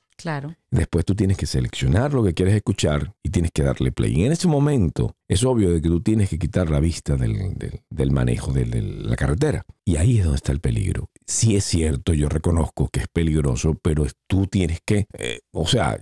Después 0.70 1.06
tú 1.06 1.16
tienes 1.16 1.38
que 1.38 1.46
seleccionar 1.46 2.14
lo 2.14 2.24
que 2.24 2.34
quieres 2.34 2.56
escuchar 2.56 3.14
y 3.24 3.30
tienes 3.30 3.52
que 3.52 3.64
darle 3.64 3.92
play. 3.92 4.14
Y 4.20 4.26
en 4.26 4.32
ese 4.32 4.48
momento 4.48 5.16
es 5.28 5.44
obvio 5.44 5.72
de 5.72 5.82
que 5.82 5.90
tú 5.90 6.02
tienes 6.02 6.30
que 6.30 6.40
quitar 6.40 6.70
la 6.70 6.80
vista 6.80 7.16
del, 7.18 7.56
del- 7.90 8.12
manejo 8.12 8.52
de, 8.54 8.66
la 8.66 9.16
carretera. 9.16 9.66
Y 9.86 9.96
ahí 9.98 10.18
es 10.18 10.24
donde 10.26 10.38
está 10.38 10.52
el 10.52 10.60
peligro. 10.60 11.10
Sí 11.26 11.56
es 11.56 11.64
cierto, 11.66 12.14
yo 12.14 12.28
reconozco 12.30 12.90
que 12.90 13.00
es 13.02 13.08
peligroso, 13.08 13.76
pero 13.82 14.06
tú 14.28 14.48
tienes 14.48 14.80
que, 14.86 15.08
eh, 15.18 15.40
o 15.52 15.66
sea, 15.68 15.98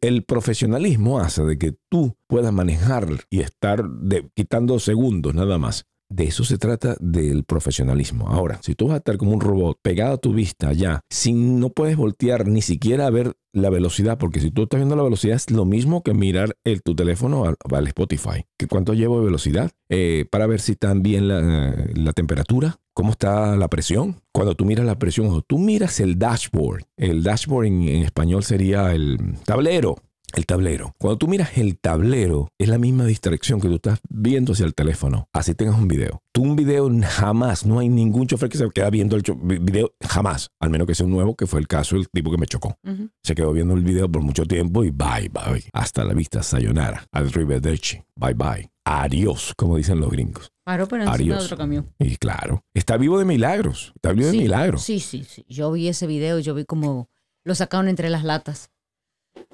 el 0.00 0.24
profesionalismo 0.24 1.20
hace 1.20 1.42
de 1.44 1.58
que 1.58 1.74
tú 1.90 2.16
puedas 2.26 2.52
manejar 2.52 3.06
y 3.30 3.40
estar 3.40 3.88
de- 3.88 4.28
quitando 4.34 4.78
segundos 4.78 5.34
nada 5.34 5.58
más. 5.58 5.86
De 6.10 6.24
eso 6.24 6.42
se 6.42 6.58
trata 6.58 6.96
del 6.98 7.44
profesionalismo. 7.44 8.28
Ahora, 8.28 8.58
si 8.62 8.74
tú 8.74 8.88
vas 8.88 8.94
a 8.94 8.98
estar 8.98 9.16
como 9.16 9.32
un 9.32 9.40
robot 9.40 9.78
pegado 9.80 10.14
a 10.14 10.18
tu 10.18 10.32
vista 10.32 10.72
ya, 10.72 11.00
sin 11.08 11.60
no 11.60 11.70
puedes 11.70 11.96
voltear 11.96 12.48
ni 12.48 12.62
siquiera 12.62 13.06
a 13.06 13.10
ver 13.10 13.34
la 13.52 13.70
velocidad, 13.70 14.18
porque 14.18 14.40
si 14.40 14.50
tú 14.50 14.64
estás 14.64 14.78
viendo 14.78 14.96
la 14.96 15.04
velocidad 15.04 15.36
es 15.36 15.50
lo 15.52 15.64
mismo 15.64 16.02
que 16.02 16.12
mirar 16.12 16.56
el, 16.64 16.82
tu 16.82 16.96
teléfono 16.96 17.44
al, 17.44 17.86
Spotify. 17.86 18.44
¿Que 18.58 18.66
¿Cuánto 18.66 18.94
llevo 18.94 19.20
de 19.20 19.26
velocidad? 19.26 19.70
Eh, 19.88 20.24
para 20.30 20.48
ver 20.48 20.60
si 20.60 20.72
está 20.72 20.92
bien 20.94 21.28
la, 21.28 22.12
temperatura, 22.12 22.80
cómo 22.92 23.12
está 23.12 23.56
la 23.56 23.68
presión. 23.68 24.20
Cuando 24.32 24.56
tú 24.56 24.64
miras 24.64 24.86
la 24.86 24.98
presión, 24.98 25.28
o 25.28 25.42
tú 25.42 25.58
miras 25.58 26.00
el 26.00 26.18
dashboard. 26.18 26.86
El 26.96 27.22
dashboard 27.22 27.66
en 27.66 28.02
español 28.02 28.42
sería 28.42 28.92
el 28.92 29.36
tablero. 29.44 29.96
El 30.34 30.46
tablero. 30.46 30.94
Cuando 30.98 31.18
tú 31.18 31.28
miras 31.28 31.56
el 31.58 31.78
tablero, 31.78 32.48
es 32.58 32.68
la 32.68 32.78
misma 32.78 33.04
distracción 33.04 33.60
que 33.60 33.68
tú 33.68 33.74
estás 33.76 34.00
viendo 34.08 34.52
hacia 34.52 34.66
el 34.66 34.74
teléfono. 34.74 35.28
Así 35.32 35.54
tengas 35.54 35.78
un 35.78 35.88
video. 35.88 36.22
Tú 36.32 36.42
un 36.42 36.56
video 36.56 36.90
jamás, 37.02 37.66
no 37.66 37.78
hay 37.78 37.88
ningún 37.88 38.26
chofer 38.26 38.48
que 38.48 38.58
se 38.58 38.70
queda 38.70 38.90
viendo 38.90 39.16
el 39.16 39.22
video 39.60 39.92
jamás. 40.00 40.50
Al 40.60 40.70
menos 40.70 40.86
que 40.86 40.94
sea 40.94 41.06
un 41.06 41.12
nuevo, 41.12 41.34
que 41.34 41.46
fue 41.46 41.60
el 41.60 41.66
caso 41.66 41.96
del 41.96 42.08
tipo 42.08 42.30
que 42.30 42.38
me 42.38 42.46
chocó. 42.46 42.76
Se 43.22 43.34
quedó 43.34 43.52
viendo 43.52 43.74
el 43.74 43.82
video 43.82 44.10
por 44.10 44.22
mucho 44.22 44.44
tiempo 44.44 44.84
y 44.84 44.90
bye, 44.90 45.28
bye. 45.30 45.64
Hasta 45.72 46.04
la 46.04 46.14
vista, 46.14 46.42
sayonara. 46.42 47.06
Arrivederci. 47.12 48.02
Bye, 48.14 48.34
bye. 48.34 48.70
Adiós, 48.84 49.52
como 49.56 49.76
dicen 49.76 50.00
los 50.00 50.10
gringos. 50.10 50.52
Paró 50.64 50.86
Adiós. 51.08 51.44
otro 51.44 51.56
camión. 51.56 51.92
Y 51.98 52.16
claro, 52.16 52.64
está 52.74 52.96
vivo 52.96 53.18
de 53.18 53.24
milagros. 53.24 53.92
Está 53.96 54.12
vivo 54.12 54.30
de 54.30 54.36
milagros. 54.36 54.82
Sí, 54.82 55.00
sí, 55.00 55.24
sí. 55.24 55.44
Yo 55.48 55.72
vi 55.72 55.88
ese 55.88 56.06
video 56.06 56.38
y 56.38 56.42
yo 56.42 56.54
vi 56.54 56.64
como 56.64 57.08
lo 57.44 57.54
sacaron 57.54 57.88
entre 57.88 58.10
las 58.10 58.24
latas 58.24 58.70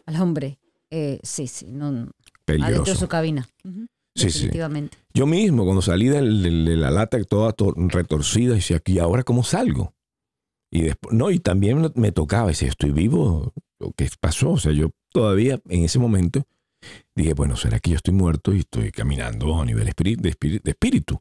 al 0.05 0.21
hombre. 0.21 0.59
Eh, 0.90 1.18
sí, 1.22 1.46
sí, 1.46 1.66
no, 1.70 1.90
no. 1.90 1.99
adentro 1.99 2.11
de 2.46 2.59
Peligroso. 2.59 2.94
su 2.94 3.09
cabina. 3.09 3.49
Sí, 4.14 4.31
sí. 4.31 4.38
definitivamente. 4.38 4.96
Yo 5.12 5.27
mismo, 5.27 5.64
cuando 5.64 5.83
salí 5.83 6.09
de 6.09 6.22
la 6.22 6.90
lata 6.90 7.22
toda 7.25 7.53
to- 7.53 7.75
retorcida, 7.77 8.55
decía, 8.55 8.81
¿y 8.85 8.99
ahora 8.99 9.22
cómo 9.25 9.42
salgo? 9.42 9.94
Y 10.70 10.83
después, 10.83 11.14
no, 11.14 11.31
y 11.31 11.38
también 11.38 11.92
me 11.94 12.12
tocaba, 12.12 12.49
decía, 12.49 12.68
¿estoy 12.68 12.92
vivo? 12.92 13.53
¿O 13.79 13.92
¿Qué 13.92 14.09
pasó? 14.20 14.53
O 14.53 14.59
sea, 14.59 14.72
yo 14.72 14.90
todavía 15.12 15.61
en 15.68 15.85
ese 15.85 15.99
momento 15.99 16.44
dije, 17.14 17.35
bueno, 17.35 17.57
¿será 17.57 17.79
que 17.79 17.90
yo 17.90 17.96
estoy 17.96 18.14
muerto 18.14 18.53
y 18.55 18.61
estoy 18.61 18.90
caminando 18.90 19.61
a 19.61 19.64
nivel 19.64 19.85
de, 19.87 20.29
espíritu? 20.64 21.20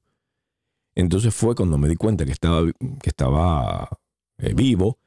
Entonces 0.96 1.34
fue 1.34 1.56
cuando 1.56 1.78
me 1.78 1.90
di 1.90 1.96
cuenta 1.96 2.26
que 2.26 2.32
estaba, 2.32 2.66
que 2.66 3.10
estaba 3.10 3.90
eh, 4.38 4.54
vivo, 4.54 5.00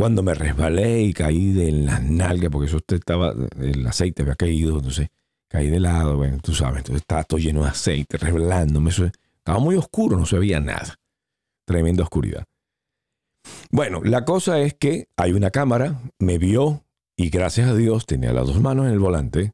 cuando 0.00 0.22
me 0.22 0.32
resbalé 0.32 1.02
y 1.02 1.12
caí 1.12 1.52
de 1.52 1.72
las 1.72 2.02
nalgas, 2.02 2.50
porque 2.50 2.68
eso 2.68 2.80
estaba, 2.88 3.34
el 3.60 3.86
aceite 3.86 4.22
había 4.22 4.34
caído, 4.34 4.76
entonces 4.78 5.08
caí 5.46 5.68
de 5.68 5.78
lado, 5.78 6.16
bueno, 6.16 6.38
tú 6.42 6.54
sabes, 6.54 6.78
entonces 6.78 7.02
estaba 7.02 7.22
todo 7.24 7.38
lleno 7.38 7.64
de 7.64 7.68
aceite, 7.68 8.16
resbalándome, 8.16 8.88
eso 8.88 9.04
estaba 9.04 9.58
muy 9.58 9.76
oscuro, 9.76 10.16
no 10.16 10.24
se 10.24 10.38
veía 10.38 10.58
nada. 10.58 10.98
Tremenda 11.66 12.02
oscuridad. 12.02 12.46
Bueno, 13.70 14.00
la 14.02 14.24
cosa 14.24 14.58
es 14.60 14.72
que 14.72 15.08
hay 15.18 15.32
una 15.34 15.50
cámara, 15.50 16.00
me 16.18 16.38
vio 16.38 16.82
y 17.14 17.28
gracias 17.28 17.68
a 17.68 17.74
Dios 17.74 18.06
tenía 18.06 18.32
las 18.32 18.46
dos 18.46 18.58
manos 18.58 18.86
en 18.86 18.92
el 18.92 19.00
volante. 19.00 19.52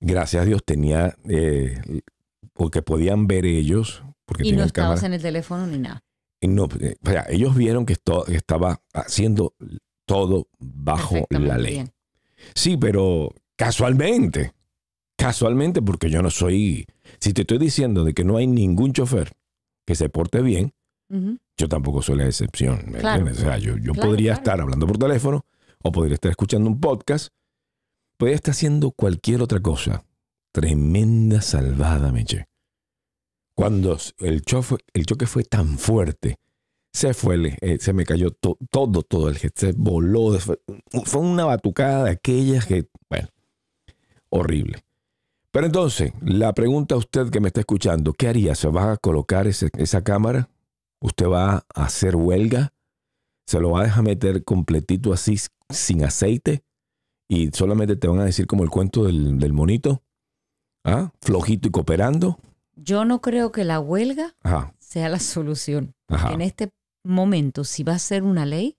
Gracias 0.00 0.40
a 0.40 0.46
Dios 0.46 0.64
tenía, 0.64 1.18
eh, 1.28 2.00
porque 2.54 2.80
podían 2.80 3.26
ver 3.26 3.44
ellos, 3.44 4.02
porque 4.24 4.48
Y 4.48 4.52
no 4.52 4.64
estabas 4.64 5.00
cámara. 5.00 5.06
en 5.06 5.12
el 5.12 5.20
teléfono 5.20 5.66
ni 5.66 5.80
nada. 5.80 6.02
No, 6.48 6.68
eh, 6.80 6.96
o 7.04 7.10
sea, 7.10 7.26
ellos 7.28 7.54
vieron 7.56 7.86
que, 7.86 7.94
esto- 7.94 8.24
que 8.24 8.36
estaba 8.36 8.80
haciendo 8.92 9.54
todo 10.06 10.48
bajo 10.58 11.26
la 11.30 11.58
ley. 11.58 11.74
bien. 11.74 11.92
Sí, 12.54 12.76
pero 12.76 13.32
casualmente, 13.56 14.52
casualmente 15.16 15.80
porque 15.82 16.10
yo 16.10 16.22
no 16.22 16.30
soy, 16.30 16.86
si 17.20 17.32
te 17.32 17.42
estoy 17.42 17.58
diciendo 17.58 18.04
de 18.04 18.12
que 18.14 18.24
no 18.24 18.36
hay 18.36 18.46
ningún 18.46 18.92
chofer 18.92 19.32
que 19.86 19.94
se 19.94 20.08
porte 20.08 20.42
bien, 20.42 20.72
yo 21.56 21.68
tampoco 21.68 22.02
soy 22.02 22.16
la 22.16 22.26
excepción. 22.26 22.82
¿me 22.90 22.98
Claro. 22.98 23.20
entiendes? 23.20 23.38
O 23.38 23.46
sea, 23.46 23.58
yo, 23.58 23.76
yo 23.76 23.92
Claro, 23.92 24.08
podría 24.08 24.32
claro. 24.32 24.40
estar 24.40 24.60
hablando 24.60 24.86
por 24.86 24.98
teléfono 24.98 25.44
o 25.82 25.92
podría 25.92 26.14
estar 26.14 26.30
escuchando 26.30 26.68
un 26.68 26.80
podcast, 26.80 27.28
podría 28.16 28.34
estar 28.36 28.52
haciendo 28.52 28.90
cualquier 28.90 29.40
otra 29.42 29.60
cosa. 29.60 30.04
Tremenda 30.52 31.40
salvada, 31.40 32.10
Meche. 32.12 32.46
Cuando 33.54 33.96
el, 34.18 34.42
chofe- 34.42 34.82
el 34.92 35.06
choque 35.06 35.26
fue 35.26 35.44
tan 35.44 35.78
fuerte, 35.78 36.36
se 36.92 37.14
fue, 37.14 37.56
eh, 37.60 37.78
se 37.80 37.92
me 37.92 38.04
cayó 38.04 38.30
to- 38.30 38.58
todo, 38.70 39.02
todo 39.02 39.28
el 39.28 39.36
se 39.36 39.72
voló. 39.76 40.38
Fue, 40.38 40.58
una 41.20 41.44
batucada 41.44 42.04
de 42.04 42.10
aquellas 42.10 42.66
que, 42.66 42.88
bueno, 43.08 43.28
horrible. 44.30 44.84
Pero 45.50 45.66
entonces, 45.66 46.12
la 46.20 46.52
pregunta 46.52 46.96
a 46.96 46.98
usted 46.98 47.30
que 47.30 47.40
me 47.40 47.48
está 47.48 47.60
escuchando, 47.60 48.12
¿qué 48.12 48.28
haría? 48.28 48.54
¿Se 48.56 48.68
va 48.68 48.92
a 48.92 48.96
colocar 48.96 49.46
esa 49.46 50.02
cámara? 50.02 50.48
¿Usted 51.00 51.26
va 51.26 51.64
a 51.74 51.84
hacer 51.84 52.16
huelga? 52.16 52.72
¿Se 53.46 53.60
lo 53.60 53.70
va 53.70 53.80
a 53.80 53.84
dejar 53.84 54.02
meter 54.04 54.42
completito 54.42 55.12
así, 55.12 55.36
sin 55.68 56.02
aceite? 56.04 56.64
Y 57.28 57.50
solamente 57.52 57.94
te 57.94 58.08
van 58.08 58.18
a 58.20 58.24
decir 58.24 58.46
como 58.48 58.64
el 58.64 58.70
cuento 58.70 59.04
del, 59.04 59.38
del 59.38 59.52
monito. 59.52 60.02
¿Ah? 60.84 61.12
Flojito 61.20 61.68
y 61.68 61.70
cooperando. 61.70 62.38
Yo 62.76 63.04
no 63.04 63.20
creo 63.20 63.52
que 63.52 63.64
la 63.64 63.80
huelga 63.80 64.34
Ajá, 64.42 64.74
sea 64.78 65.08
la 65.08 65.18
solución. 65.20 65.94
En 66.32 66.40
este 66.40 66.70
momento, 67.04 67.64
si 67.64 67.82
va 67.84 67.94
a 67.94 67.98
ser 67.98 68.22
una 68.22 68.46
ley, 68.46 68.76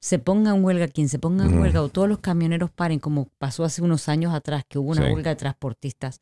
se 0.00 0.18
ponga 0.18 0.54
en 0.54 0.64
huelga 0.64 0.88
quien 0.88 1.08
se 1.08 1.18
ponga 1.18 1.44
en 1.44 1.52
Ujú. 1.54 1.62
huelga 1.62 1.82
o 1.82 1.88
todos 1.88 2.08
los 2.08 2.18
camioneros 2.18 2.70
paren, 2.70 2.98
como 2.98 3.28
pasó 3.38 3.64
hace 3.64 3.82
unos 3.82 4.08
años 4.08 4.34
atrás, 4.34 4.64
que 4.68 4.78
hubo 4.78 4.90
una 4.90 5.06
Sí. 5.06 5.12
huelga 5.12 5.30
de 5.30 5.36
transportistas, 5.36 6.20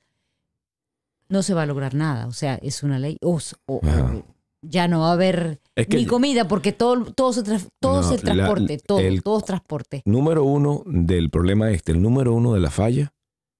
no 1.28 1.42
se 1.42 1.54
va 1.54 1.62
a 1.62 1.66
lograr 1.66 1.94
nada. 1.94 2.26
O 2.26 2.32
sea, 2.32 2.56
es 2.56 2.82
una 2.82 2.98
ley. 2.98 3.16
O, 3.22 3.38
o- 3.66 3.80
Ajá. 3.82 4.14
o 4.14 4.24
ya 4.62 4.86
no 4.86 5.00
va 5.00 5.08
a 5.10 5.12
haber 5.14 5.60
Es 5.74 5.86
que 5.88 5.96
ni 5.96 6.06
comida 6.06 6.46
porque 6.46 6.72
todo, 6.72 7.04
todo, 7.12 7.32
se, 7.32 7.42
todo 7.80 8.02
No, 8.02 8.10
el 8.10 8.16
la- 8.16 8.22
transporte, 8.34 8.78
todo, 8.78 8.98
el- 9.00 9.22
todo 9.22 9.40
transporte. 9.40 10.02
número 10.04 10.44
uno 10.44 10.82
del 10.86 11.30
problema 11.30 11.70
este, 11.70 11.92
el 11.92 12.00
número 12.02 12.34
uno 12.34 12.52
de 12.52 12.60
la 12.60 12.70
falla, 12.70 13.12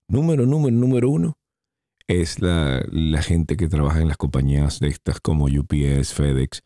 número, 0.07 0.47
número, 0.47 0.77
número 0.77 1.11
uno, 1.11 1.37
es 2.09 2.41
la, 2.41 2.85
la 2.91 3.23
gente 3.23 3.57
que 3.57 3.69
trabaja 3.69 4.01
en 4.01 4.09
las 4.09 4.17
compañías 4.17 4.81
de 4.81 4.89
estas 4.89 5.21
como 5.21 5.45
UPS, 5.47 6.13
FedEx 6.15 6.63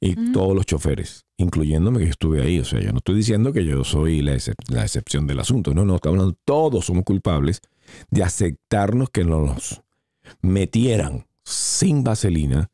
y 0.00 0.32
todos 0.32 0.54
los 0.54 0.64
choferes, 0.66 1.26
incluyéndome 1.36 1.98
que 1.98 2.06
yo 2.06 2.10
estuve 2.10 2.42
ahí. 2.42 2.58
O 2.58 2.64
sea, 2.64 2.80
yo 2.80 2.90
no 2.92 2.98
estoy 2.98 3.16
diciendo 3.16 3.52
que 3.52 3.64
yo 3.64 3.84
soy 3.84 4.22
la, 4.22 4.34
excep- 4.34 4.68
la 4.68 4.82
excepción 4.82 5.26
del 5.26 5.40
asunto. 5.40 5.74
No, 5.74 5.84
no, 5.84 5.96
estamos 5.96 6.18
hablando, 6.18 6.38
todos 6.44 6.86
somos 6.86 7.04
culpables 7.04 7.60
de 8.10 8.22
aceptarnos 8.22 9.10
que 9.10 9.24
nos 9.24 9.82
metieran 10.42 11.26
sin 11.44 12.02
vaselina. 12.04 12.70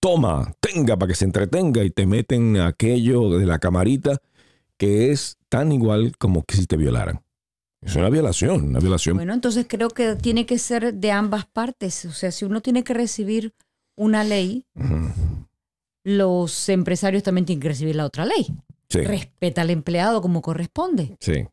Toma, 0.00 0.52
tenga 0.60 0.96
para 0.96 1.08
que 1.08 1.14
se 1.14 1.24
entretenga 1.24 1.82
y 1.82 1.90
te 1.90 2.06
meten 2.06 2.58
aquello 2.58 3.30
de 3.38 3.46
la 3.46 3.58
camarita 3.58 4.18
que 4.76 5.10
es 5.10 5.38
tan 5.48 5.72
igual 5.72 6.12
como 6.18 6.42
que 6.44 6.56
si 6.56 6.66
te 6.66 6.76
violaran. 6.76 7.22
Es 7.86 7.94
una 7.96 8.10
violación, 8.10 8.64
una 8.64 8.80
violación. 8.80 9.16
Bueno, 9.16 9.32
entonces 9.32 9.66
creo 9.68 9.88
que 9.90 10.16
tiene 10.16 10.44
que 10.44 10.58
ser 10.58 10.92
de 10.94 11.12
ambas 11.12 11.46
partes. 11.46 12.04
O 12.04 12.12
sea, 12.12 12.32
si 12.32 12.44
uno 12.44 12.60
tiene 12.60 12.82
que 12.84 12.92
recibir 12.94 13.54
una 13.96 14.24
ley, 14.24 14.64
los 16.04 16.68
empresarios 16.68 17.22
también 17.22 17.44
tienen 17.46 17.60
que 17.62 17.68
recibir 17.68 17.96
la 17.96 18.04
otra 18.04 18.24
ley. 18.24 18.46
Sí, 18.88 19.00
Respeta 19.02 19.62
al 19.62 19.70
empleado 19.70 20.22
como 20.22 20.42
corresponde, 20.42 21.16
sí, 21.20 21.44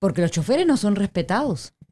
porque 0.00 0.22
los 0.22 0.32
choferes 0.32 0.66
no 0.66 0.76
son 0.76 0.96
respetados. 0.96 1.72
Sí. 1.78 1.86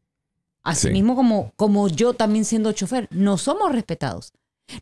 Asimismo 0.65 1.15
como, 1.15 1.53
como 1.57 1.89
yo 1.89 2.15
también 2.15 2.45
siendo 2.45 2.73
chofer, 2.73 3.09
no 3.13 3.39
somos 3.39 3.73
respetados. 3.73 4.33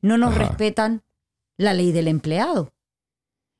No 0.02 0.16
nos 0.18 0.30
Ajá. 0.34 0.48
respetan 0.48 1.02
la 1.58 1.74
ley 1.74 1.92
del 1.92 2.08
empleado. 2.08 2.72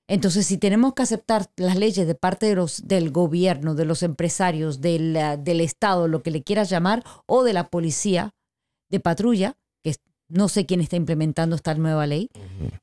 Entonces, 0.09 0.47
si 0.47 0.57
tenemos 0.59 0.95
que 0.95 1.03
aceptar 1.03 1.51
las 1.57 1.77
leyes 1.77 2.07
de 2.07 2.15
parte 2.15 2.47
de 2.47 2.55
los, 2.55 2.87
del 2.87 3.11
gobierno, 3.11 3.75
de 3.75 3.85
los 3.85 4.03
empresarios, 4.05 4.81
del, 4.81 5.19
del 5.41 5.61
Estado, 5.61 6.07
lo 6.07 6.23
que 6.23 6.31
le 6.31 6.43
quieras 6.45 6.71
llamar, 6.71 7.03
o 7.27 7.43
de 7.43 7.53
la 7.53 7.69
policía 7.71 8.35
de 8.89 9.01
patrulla, 9.01 9.57
que 9.83 9.97
no 10.29 10.49
sé 10.49 10.65
quién 10.65 10.81
está 10.81 10.95
implementando 10.97 11.57
esta 11.57 11.75
nueva 11.75 12.07
ley, 12.07 12.31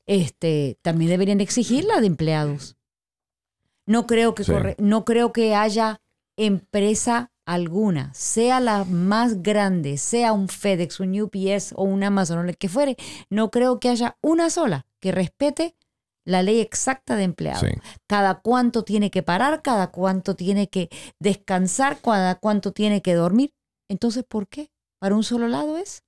este, 0.05 0.77
también 0.81 1.09
deberían 1.11 1.39
exigir 1.39 1.85
la 1.85 2.01
de 2.01 2.07
empleados. 2.07 2.75
No 3.85 4.05
creo 4.05 4.35
que 4.35 4.43
Sí. 4.43 4.51
corre- 4.51 4.75
no 4.79 5.05
creo 5.05 5.31
que 5.31 5.55
haya 5.55 6.01
empresa 6.37 7.31
alguna, 7.45 8.13
sea 8.13 8.59
la 8.59 8.85
más 8.85 9.43
grande, 9.43 9.97
sea 9.97 10.31
un 10.33 10.47
FedEx, 10.47 10.99
un 11.01 11.19
UPS 11.21 11.73
o 11.75 11.83
un 11.83 12.03
Amazon 12.03 12.39
o 12.39 12.49
el 12.49 12.57
que 12.57 12.69
fuere, 12.69 12.95
no 13.29 13.51
creo 13.51 13.79
que 13.79 13.89
haya 13.89 14.17
una 14.21 14.49
sola 14.49 14.87
que 15.01 15.11
respete 15.11 15.75
la 16.25 16.41
ley 16.43 16.59
exacta 16.59 17.15
de 17.15 17.23
empleado. 17.23 17.59
sí. 17.61 17.73
Cada 18.07 18.41
cuánto 18.41 18.83
tiene 18.83 19.11
que 19.11 19.23
parar, 19.23 19.61
cada 19.61 19.87
cuánto 19.91 20.35
tiene 20.35 20.67
que 20.67 20.89
descansar, 21.19 21.99
cada 22.01 22.35
cuánto 22.35 22.71
tiene 22.71 23.01
que 23.01 23.13
dormir. 23.13 23.51
Entonces, 23.89 24.23
¿por 24.27 24.47
qué? 24.47 24.69
¿Para 25.01 25.15
un 25.15 25.23
solo 25.23 25.47
lado 25.47 25.77
es? 25.77 26.03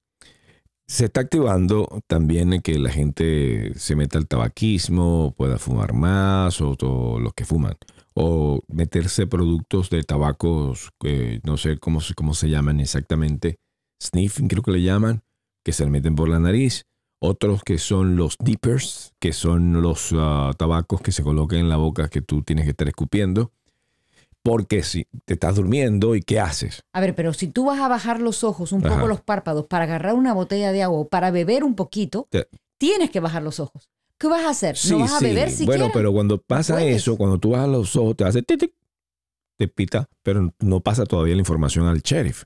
Se 0.88 1.06
está 1.06 1.22
activando 1.22 2.02
también 2.08 2.62
que 2.62 2.78
la 2.78 2.92
gente 2.92 3.74
se 3.76 3.96
meta 3.96 4.20
al 4.20 4.28
tabaquismo, 4.28 5.34
pueda 5.36 5.58
fumar 5.58 5.94
más, 5.94 6.62
o, 6.62 6.76
o 6.80 7.20
los 7.20 7.34
que 7.34 7.44
fuman, 7.44 7.74
o 8.14 8.62
meterse 8.68 9.26
productos 9.26 9.90
de 9.90 10.04
tabacos, 10.04 10.92
que 11.02 11.42
no 11.44 11.58
sé 11.58 11.80
cómo, 11.80 12.02
se- 12.02 12.14
cómo 12.14 12.36
se 12.36 12.50
llaman 12.50 12.80
exactamente, 12.80 13.56
sniffing 14.02 14.48
creo 14.48 14.62
que 14.62 14.72
le 14.72 14.84
llaman, 14.84 15.24
que 15.66 15.74
se 15.74 15.86
le 15.86 15.90
meten 15.90 16.16
por 16.16 16.30
la 16.30 16.40
nariz. 16.40 16.86
Otros 17.20 17.64
que 17.64 17.78
son 17.78 18.16
los 18.18 18.36
dippers, 18.40 19.14
que 19.20 19.34
son 19.34 19.82
los 19.82 20.12
ah, 20.14 20.52
tabacos 20.58 21.02
que 21.02 21.12
se 21.12 21.24
colocan 21.24 21.60
en 21.60 21.70
la 21.70 21.78
boca 21.78 22.08
que 22.10 22.22
tú 22.22 22.44
tienes 22.44 22.66
que 22.66 22.72
estar 22.72 22.88
escupiendo. 22.88 23.52
Porque 24.44 24.84
si 24.84 25.08
te 25.26 25.34
estás 25.34 25.56
durmiendo 25.56 26.16
y 26.16 26.22
¿qué 26.22 26.40
haces? 26.40 26.84
A 26.94 27.02
ver, 27.02 27.16
pero 27.16 27.34
si 27.34 27.48
tú 27.48 27.66
vas 27.66 27.80
a 27.80 27.88
bajar 27.88 28.22
los 28.22 28.44
ojos, 28.44 28.72
un 28.74 28.86
Ajá. 28.86 28.94
poco 28.96 29.08
los 29.08 29.22
párpados, 29.22 29.66
para 29.66 29.86
agarrar 29.86 30.14
una 30.14 30.34
botella 30.34 30.72
de 30.72 30.84
agua 30.84 31.00
o 31.00 31.08
para 31.08 31.32
beber 31.32 31.64
un 31.64 31.74
poquito, 31.76 32.28
Te- 32.30 32.48
tienes 32.78 33.10
que 33.10 33.20
bajar 33.20 33.42
los 33.42 33.60
ojos. 33.60 33.90
¿Qué 34.20 34.28
vas 34.28 34.46
a 34.46 34.50
hacer? 34.50 34.78
¿No 34.88 35.00
vas 35.00 35.14
a 35.14 35.20
beber 35.20 35.50
siquiera? 35.50 35.66
Bueno, 35.80 35.90
pero 35.94 36.14
cuando 36.14 36.40
pasa 36.40 36.76
puedes. 36.76 36.98
eso, 36.98 37.18
cuando 37.18 37.40
tú 37.40 37.50
bajas 37.52 37.70
los 37.70 37.96
ojos, 37.96 38.16
te 38.16 38.24
hace 38.24 38.44
tic, 38.44 38.60
tic, 38.60 38.74
te 39.58 39.68
pita, 39.68 40.08
pero 40.22 40.54
no 40.60 40.80
pasa 40.80 41.06
todavía 41.06 41.34
la 41.34 41.42
información 41.42 41.88
al 41.88 42.02
sheriff. 42.02 42.44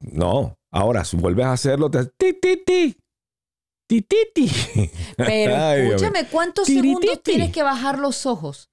No. 0.00 0.56
Ahora, 0.70 1.04
si 1.04 1.16
vuelves 1.16 1.46
a 1.46 1.52
hacerlo, 1.52 1.90
te 1.90 1.98
hace 1.98 2.10
ti, 2.16 2.34
ti, 2.40 2.62
ti. 2.64 2.96
Ti, 3.88 4.02
ti, 4.02 4.16
ti. 4.34 4.50
Pero 5.16 5.56
Ay, 5.56 5.86
escúchame, 5.88 6.26
¿cuántos 6.28 6.66
Tirititi. 6.66 6.88
segundos 6.88 7.22
tienes 7.22 7.52
que 7.52 7.62
bajar 7.62 7.98
los 7.98 8.26
ojos? 8.26 8.68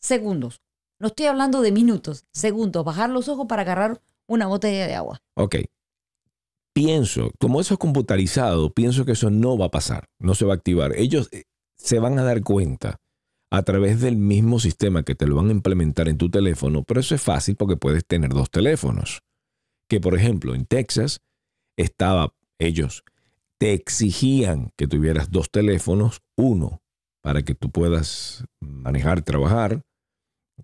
Segundos. 0.00 0.60
No 0.98 1.08
estoy 1.08 1.26
hablando 1.26 1.60
de 1.60 1.72
minutos, 1.72 2.24
segundos. 2.32 2.84
Bajar 2.84 3.10
los 3.10 3.28
ojos 3.28 3.46
para 3.46 3.62
agarrar 3.62 4.00
una 4.26 4.46
botella 4.46 4.86
de 4.86 4.94
agua. 4.94 5.20
Ok. 5.36 5.56
Pienso, 6.74 7.30
como 7.38 7.60
eso 7.60 7.74
es 7.74 7.78
computarizado, 7.78 8.70
pienso 8.72 9.04
que 9.04 9.12
eso 9.12 9.30
no 9.30 9.56
va 9.56 9.66
a 9.66 9.70
pasar, 9.70 10.08
no 10.18 10.34
se 10.34 10.44
va 10.44 10.52
a 10.52 10.56
activar. 10.56 10.94
Ellos 10.96 11.28
eh, 11.32 11.44
se 11.76 11.98
van 11.98 12.18
a 12.18 12.22
dar 12.22 12.42
cuenta 12.42 12.98
a 13.50 13.62
través 13.62 14.00
del 14.00 14.16
mismo 14.16 14.58
sistema 14.58 15.02
que 15.02 15.14
te 15.14 15.26
lo 15.26 15.36
van 15.36 15.48
a 15.48 15.52
implementar 15.52 16.08
en 16.08 16.18
tu 16.18 16.28
teléfono, 16.30 16.82
pero 16.82 17.00
eso 17.00 17.14
es 17.14 17.22
fácil 17.22 17.56
porque 17.56 17.76
puedes 17.76 18.04
tener 18.04 18.30
dos 18.30 18.50
teléfonos. 18.50 19.20
Que 19.88 20.00
por 20.00 20.14
ejemplo 20.16 20.54
en 20.54 20.66
Texas 20.66 21.20
estaba 21.78 22.34
ellos 22.58 23.04
te 23.58 23.72
exigían 23.72 24.70
que 24.76 24.86
tuvieras 24.86 25.30
dos 25.30 25.50
teléfonos, 25.50 26.20
uno 26.36 26.80
para 27.22 27.42
que 27.42 27.54
tú 27.54 27.70
puedas 27.70 28.44
manejar, 28.60 29.22
trabajar, 29.22 29.82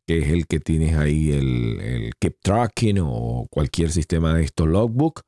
que 0.07 0.19
es 0.19 0.29
el 0.29 0.47
que 0.47 0.61
tienes 0.61 0.97
ahí 0.97 1.33
el, 1.33 2.13
Keep 2.21 2.37
Tracking 2.43 2.99
o 3.03 3.47
cualquier 3.51 3.91
sistema 3.91 4.35
de 4.35 4.45
estos 4.45 4.69
logbook, 4.69 5.23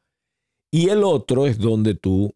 y 0.72 0.88
el 0.90 1.04
otro 1.04 1.46
es 1.46 1.58
donde 1.58 1.94
tú 1.94 2.34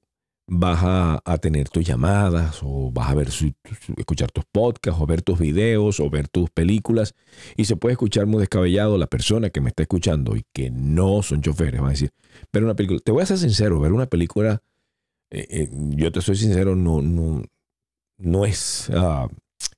vas 0.50 0.80
a, 0.82 1.38
tener 1.38 1.68
tus 1.68 1.84
llamadas 1.84 2.60
o 2.62 2.90
vas 2.90 3.10
a 3.10 3.14
ver 3.14 3.30
su- 3.30 3.52
escuchar 3.96 4.30
tus 4.30 4.44
podcasts 4.50 5.00
o 5.00 5.06
ver 5.06 5.20
tus 5.20 5.38
videos 5.38 6.00
o 6.00 6.08
ver 6.08 6.26
tus 6.28 6.48
películas 6.50 7.14
y 7.56 7.66
se 7.66 7.76
puede 7.76 7.92
escuchar 7.92 8.26
muy 8.26 8.40
descabellado 8.40 8.96
la 8.96 9.06
persona 9.06 9.50
que 9.50 9.60
me 9.60 9.68
está 9.68 9.82
escuchando 9.82 10.36
y 10.36 10.44
que 10.54 10.70
no 10.70 11.22
son 11.22 11.42
choferes 11.42 11.80
van 11.80 11.88
a 11.88 11.92
decir 11.92 12.12
ver 12.50 12.64
una 12.64 12.74
película 12.74 13.00
te 13.04 13.12
voy 13.12 13.22
a 13.22 13.26
ser 13.26 13.36
sincero 13.36 13.78
ver 13.78 13.92
una 13.92 14.06
película 14.06 14.62
eh, 15.30 15.46
eh, 15.50 15.68
yo 15.72 16.10
te 16.12 16.20
soy 16.20 16.36
sincero 16.36 16.74
no 16.74 17.02
no 17.02 17.42
no 18.18 18.44
es 18.46 18.90
ah, 18.94 19.28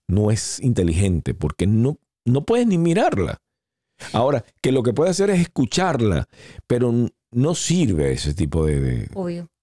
no 0.09 0.31
es 0.31 0.61
inteligente 0.61 1.35
porque 1.35 1.67
no 1.67 1.99
no 2.27 2.45
puedes 2.45 2.67
ni 2.67 2.79
mirarla 2.79 3.41
ahora 4.13 4.45
que 4.63 4.73
lo 4.73 4.83
que 4.83 4.93
puede 4.93 5.11
hacer 5.11 5.31
es 5.31 5.41
escucharla 5.41 6.27
pero 6.67 6.93
no 7.33 7.55
sirve 7.55 8.13
ese 8.13 8.35
tipo 8.35 8.67
de- 8.67 9.09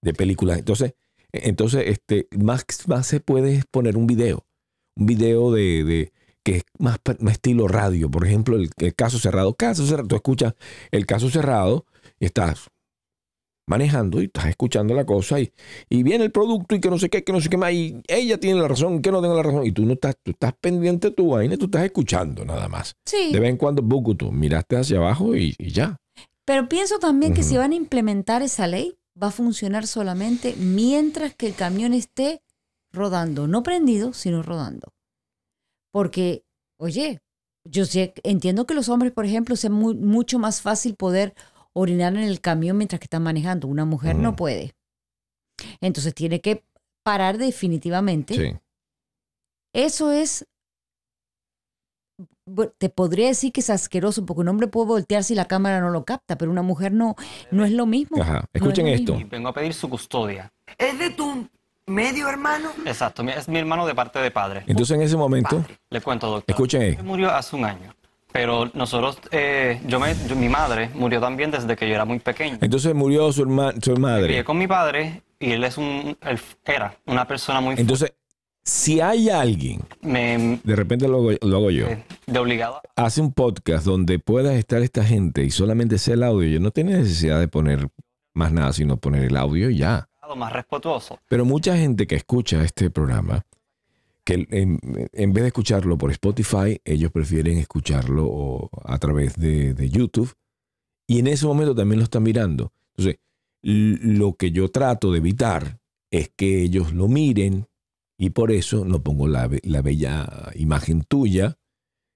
de, 0.01 0.13
películas. 0.13 0.57
Entonces, 0.59 0.93
entonces 1.33 1.83
este, 1.87 2.27
más, 2.37 2.65
más 2.87 3.05
se 3.07 3.19
puede 3.19 3.61
poner 3.71 3.97
un 3.97 4.07
video. 4.07 4.45
Un 4.95 5.05
video 5.05 5.51
de, 5.51 5.83
de- 5.83 6.13
que 6.45 6.57
es 6.57 6.63
más, 6.79 6.97
más 7.19 7.33
estilo 7.33 7.67
radio. 7.67 8.09
Por 8.09 8.25
ejemplo, 8.25 8.55
el, 8.55 8.69
el 8.77 8.95
caso 8.95 9.19
cerrado. 9.19 9.53
Caso 9.53 9.85
cerrado. 9.85 10.07
Tú 10.07 10.15
escuchas 10.15 10.53
el 10.91 11.05
caso 11.05 11.29
cerrado 11.29 11.85
y 12.21 12.25
estás 12.25 12.69
manejando 13.67 14.21
y 14.21 14.25
estás 14.25 14.45
escuchando 14.47 14.95
la 14.95 15.05
cosa 15.05 15.39
y, 15.39 15.51
y 15.89 16.01
viene 16.03 16.23
el 16.25 16.31
producto 16.31 16.73
y 16.75 16.79
que 16.81 16.89
no 16.89 16.97
sé 16.97 17.09
qué, 17.09 17.23
que 17.23 17.33
no 17.33 17.41
sé 17.41 17.49
qué 17.49 17.57
más. 17.57 17.71
Y 17.73 18.01
ella 18.07 18.39
tiene 18.39 18.59
la 18.59 18.67
razón, 18.67 19.01
que 19.01 19.11
no 19.11 19.21
tenga 19.21 19.35
la 19.35 19.43
razón. 19.43 19.65
Y 19.65 19.71
tú 19.71 19.85
no 19.85 19.93
estás, 19.93 20.15
tú 20.23 20.31
estás 20.31 20.53
pendiente 20.59 21.09
de 21.09 21.13
tu 21.15 21.29
vaina, 21.29 21.57
tú 21.57 21.65
estás 21.65 21.83
escuchando 21.83 22.43
nada 22.45 22.67
más. 22.67 22.95
Sí. 23.05 23.31
De 23.31 23.39
vez 23.39 23.49
en 23.49 23.57
cuando, 23.57 23.81
bucu, 23.81 24.15
tú 24.15 24.31
miraste 24.31 24.77
hacia 24.77 24.97
abajo 24.97 25.35
y, 25.35 25.53
y 25.57 25.69
ya. 25.71 25.97
Pero 26.45 26.69
pienso 26.69 26.97
también 26.97 27.33
que 27.33 27.43
si 27.43 27.57
van 27.57 27.73
a 27.73 27.75
implementar 27.75 28.41
esa 28.41 28.67
ley, 28.67 28.95
va 29.21 29.27
a 29.27 29.31
funcionar 29.31 29.85
solamente 29.85 30.55
mientras 30.57 31.35
que 31.35 31.47
el 31.47 31.55
camión 31.55 31.93
esté 31.93 32.41
rodando, 32.93 33.47
no 33.47 33.63
prendido, 33.63 34.13
sino 34.13 34.43
rodando. 34.43 34.93
Porque, 35.91 36.43
oye, 36.79 37.19
yo 37.65 37.85
sí 37.85 38.11
entiendo 38.23 38.65
que 38.65 38.73
los 38.73 38.87
hombres, 38.89 39.11
por 39.11 39.25
ejemplo, 39.25 39.55
sea 39.55 39.69
mu- 39.69 39.93
mucho 39.95 40.39
más 40.39 40.61
fácil 40.61 40.95
poder 40.95 41.33
orinar 41.77 42.13
en 42.15 42.23
el 42.23 42.41
camión 42.41 42.77
mientras 42.77 42.99
que 42.99 43.05
están 43.05 43.23
manejando. 43.23 43.67
Una 43.67 43.85
mujer 43.85 44.15
no 44.15 44.35
puede. 44.35 44.73
Entonces 45.81 46.13
tiene 46.13 46.41
que 46.41 46.63
parar 47.03 47.37
definitivamente. 47.37 48.33
Sí. 48.33 48.57
Eso 49.73 50.11
es, 50.11 50.47
te 52.77 52.89
podría 52.89 53.27
decir 53.27 53.51
que 53.51 53.59
es 53.61 53.69
asqueroso, 53.69 54.25
porque 54.25 54.41
un 54.41 54.47
hombre 54.47 54.67
puede 54.67 54.87
voltear 54.87 55.23
si 55.23 55.35
la 55.35 55.45
cámara 55.45 55.79
no 55.79 55.89
lo 55.89 56.03
capta, 56.03 56.37
pero 56.37 56.49
una 56.51 56.63
mujer 56.63 56.91
no, 56.91 57.15
no 57.51 57.63
es 57.63 57.71
lo 57.71 57.85
mismo. 57.85 58.21
Ajá. 58.21 58.33
No 58.33 58.39
es 58.39 58.61
Escuchen 58.61 58.85
lo 58.87 58.91
esto. 58.93 59.13
mismo. 59.15 59.29
Vengo 59.29 59.49
a 59.49 59.53
pedir 59.53 59.73
su 59.73 59.89
custodia. 59.89 60.51
¿Es 60.77 60.97
de 60.97 61.11
tu 61.11 61.47
medio 61.85 62.27
hermano? 62.27 62.71
Exacto, 62.85 63.23
es 63.23 63.47
mi 63.47 63.59
hermano 63.59 63.85
de 63.85 63.93
parte 63.93 64.19
de 64.19 64.31
padre. 64.31 64.63
Entonces, 64.67 64.95
en 64.95 65.03
ese 65.03 65.15
momento, 65.15 65.63
Le 65.89 66.01
cuento, 66.01 66.27
doctor. 66.27 66.53
Escuchen. 66.53 66.81
Él 66.81 67.03
murió 67.03 67.31
hace 67.31 67.55
un 67.55 67.65
año. 67.65 67.93
Pero 68.37 68.69
nosotros, 68.75 69.17
eh, 69.31 69.81
yo 69.87 69.99
me, 69.99 70.13
yo- 70.27 70.35
mi 70.35 70.47
madre 70.47 70.91
murió 70.93 71.19
también 71.19 71.49
desde 71.49 71.75
que 71.75 71.87
yo 71.89 71.95
era 71.95 72.05
muy 72.05 72.19
pequeño. 72.19 72.59
entonces 72.61 72.93
murió 72.93 73.31
su, 73.31 73.43
herma- 73.43 73.73
su 73.83 73.95
madre. 73.97 74.27
crié 74.27 74.43
con 74.43 74.59
mi 74.59 74.67
padre 74.67 75.23
y 75.39 75.53
él 75.53 75.63
es 75.63 75.75
un, 75.79 76.15
él 76.21 76.39
era 76.63 76.95
una 77.07 77.25
persona 77.25 77.61
muy 77.61 77.73
Entonces, 77.79 78.13
si 78.63 79.01
hay 79.01 79.29
alguien, 79.31 79.81
me, 80.01 80.59
de 80.63 80.75
repente 80.75 81.07
lo, 81.07 81.17
hago- 81.17 81.37
lo 81.41 81.57
hago 81.57 81.71
yo, 81.71 81.87
eh, 81.87 82.03
de 82.27 82.37
obligado. 82.37 82.79
hace 82.95 83.21
un 83.21 83.33
podcast 83.33 83.85
donde 83.85 84.19
pueda 84.19 84.53
estar 84.53 84.83
esta 84.83 85.03
gente 85.03 85.43
y 85.43 85.49
solamente 85.49 85.97
sea 85.97 86.13
el 86.13 86.21
audio, 86.21 86.47
yo 86.47 86.59
no 86.59 86.69
tiene 86.69 86.95
necesidad 86.95 87.39
de 87.39 87.47
poner 87.47 87.87
más 88.35 88.51
nada, 88.51 88.71
sino 88.71 88.97
poner 88.97 89.23
el 89.23 89.35
audio 89.35 89.71
y 89.71 89.77
ya. 89.77 90.07
más 90.35 90.53
respetuoso. 90.53 91.17
Pero 91.27 91.43
mucha 91.43 91.75
gente 91.75 92.05
que 92.05 92.15
escucha 92.15 92.61
este 92.63 92.91
programa, 92.91 93.41
que 94.27 94.45
en, 94.49 94.77
en 95.13 95.33
vez 95.33 95.43
de 95.43 95.47
escucharlo 95.47 95.97
por 95.97 96.11
Spotify, 96.11 96.81
ellos 96.83 97.13
prefieren 97.13 97.57
escucharlo 97.59 98.69
a 98.83 98.99
través 98.99 99.37
de, 99.37 99.73
de 99.73 99.89
YouTube. 99.89 100.33
Y 101.07 101.19
en 101.19 101.27
ese 101.27 101.45
momento 101.45 101.73
también 101.73 101.99
lo 101.99 102.03
están 102.03 102.23
mirando. 102.23 102.73
Entonces, 102.93 103.21
lo 103.63 104.33
que 104.33 104.51
yo 104.51 104.69
trato 104.69 105.13
de 105.13 105.19
evitar 105.19 105.79
es 106.11 106.29
que 106.35 106.61
ellos 106.61 106.91
lo 106.91 107.07
miren 107.07 107.67
y 108.19 108.31
por 108.31 108.51
eso 108.51 108.83
no 108.83 109.01
pongo 109.01 109.29
la, 109.29 109.49
la 109.63 109.81
bella 109.81 110.51
imagen 110.55 111.03
tuya 111.03 111.57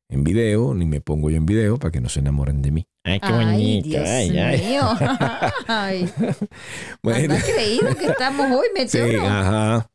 en 0.10 0.26
video, 0.26 0.74
ni 0.74 0.86
me 0.86 1.00
pongo 1.00 1.30
yo 1.30 1.38
en 1.38 1.46
video 1.46 1.80
para 1.80 1.94
que 1.94 2.02
no 2.02 2.10
se 2.10 2.20
enamoren 2.20 2.62
de 2.62 2.72
mí. 2.72 2.88
Ay, 3.04 3.20
qué 3.20 3.28
Ay, 3.28 3.46
bonito. 3.46 3.90
Dios 3.90 4.08
ay, 4.10 4.38
ay. 4.38 4.62
mío. 4.62 4.84
Ay, 5.68 6.10
Bueno, 7.02 7.34
¿has 7.34 7.44
creído 7.44 7.96
que 7.96 8.06
estamos 8.06 8.48
hoy, 8.52 8.68
Sí, 8.88 8.98
meteoro? 9.00 9.26
ajá. 9.28 9.90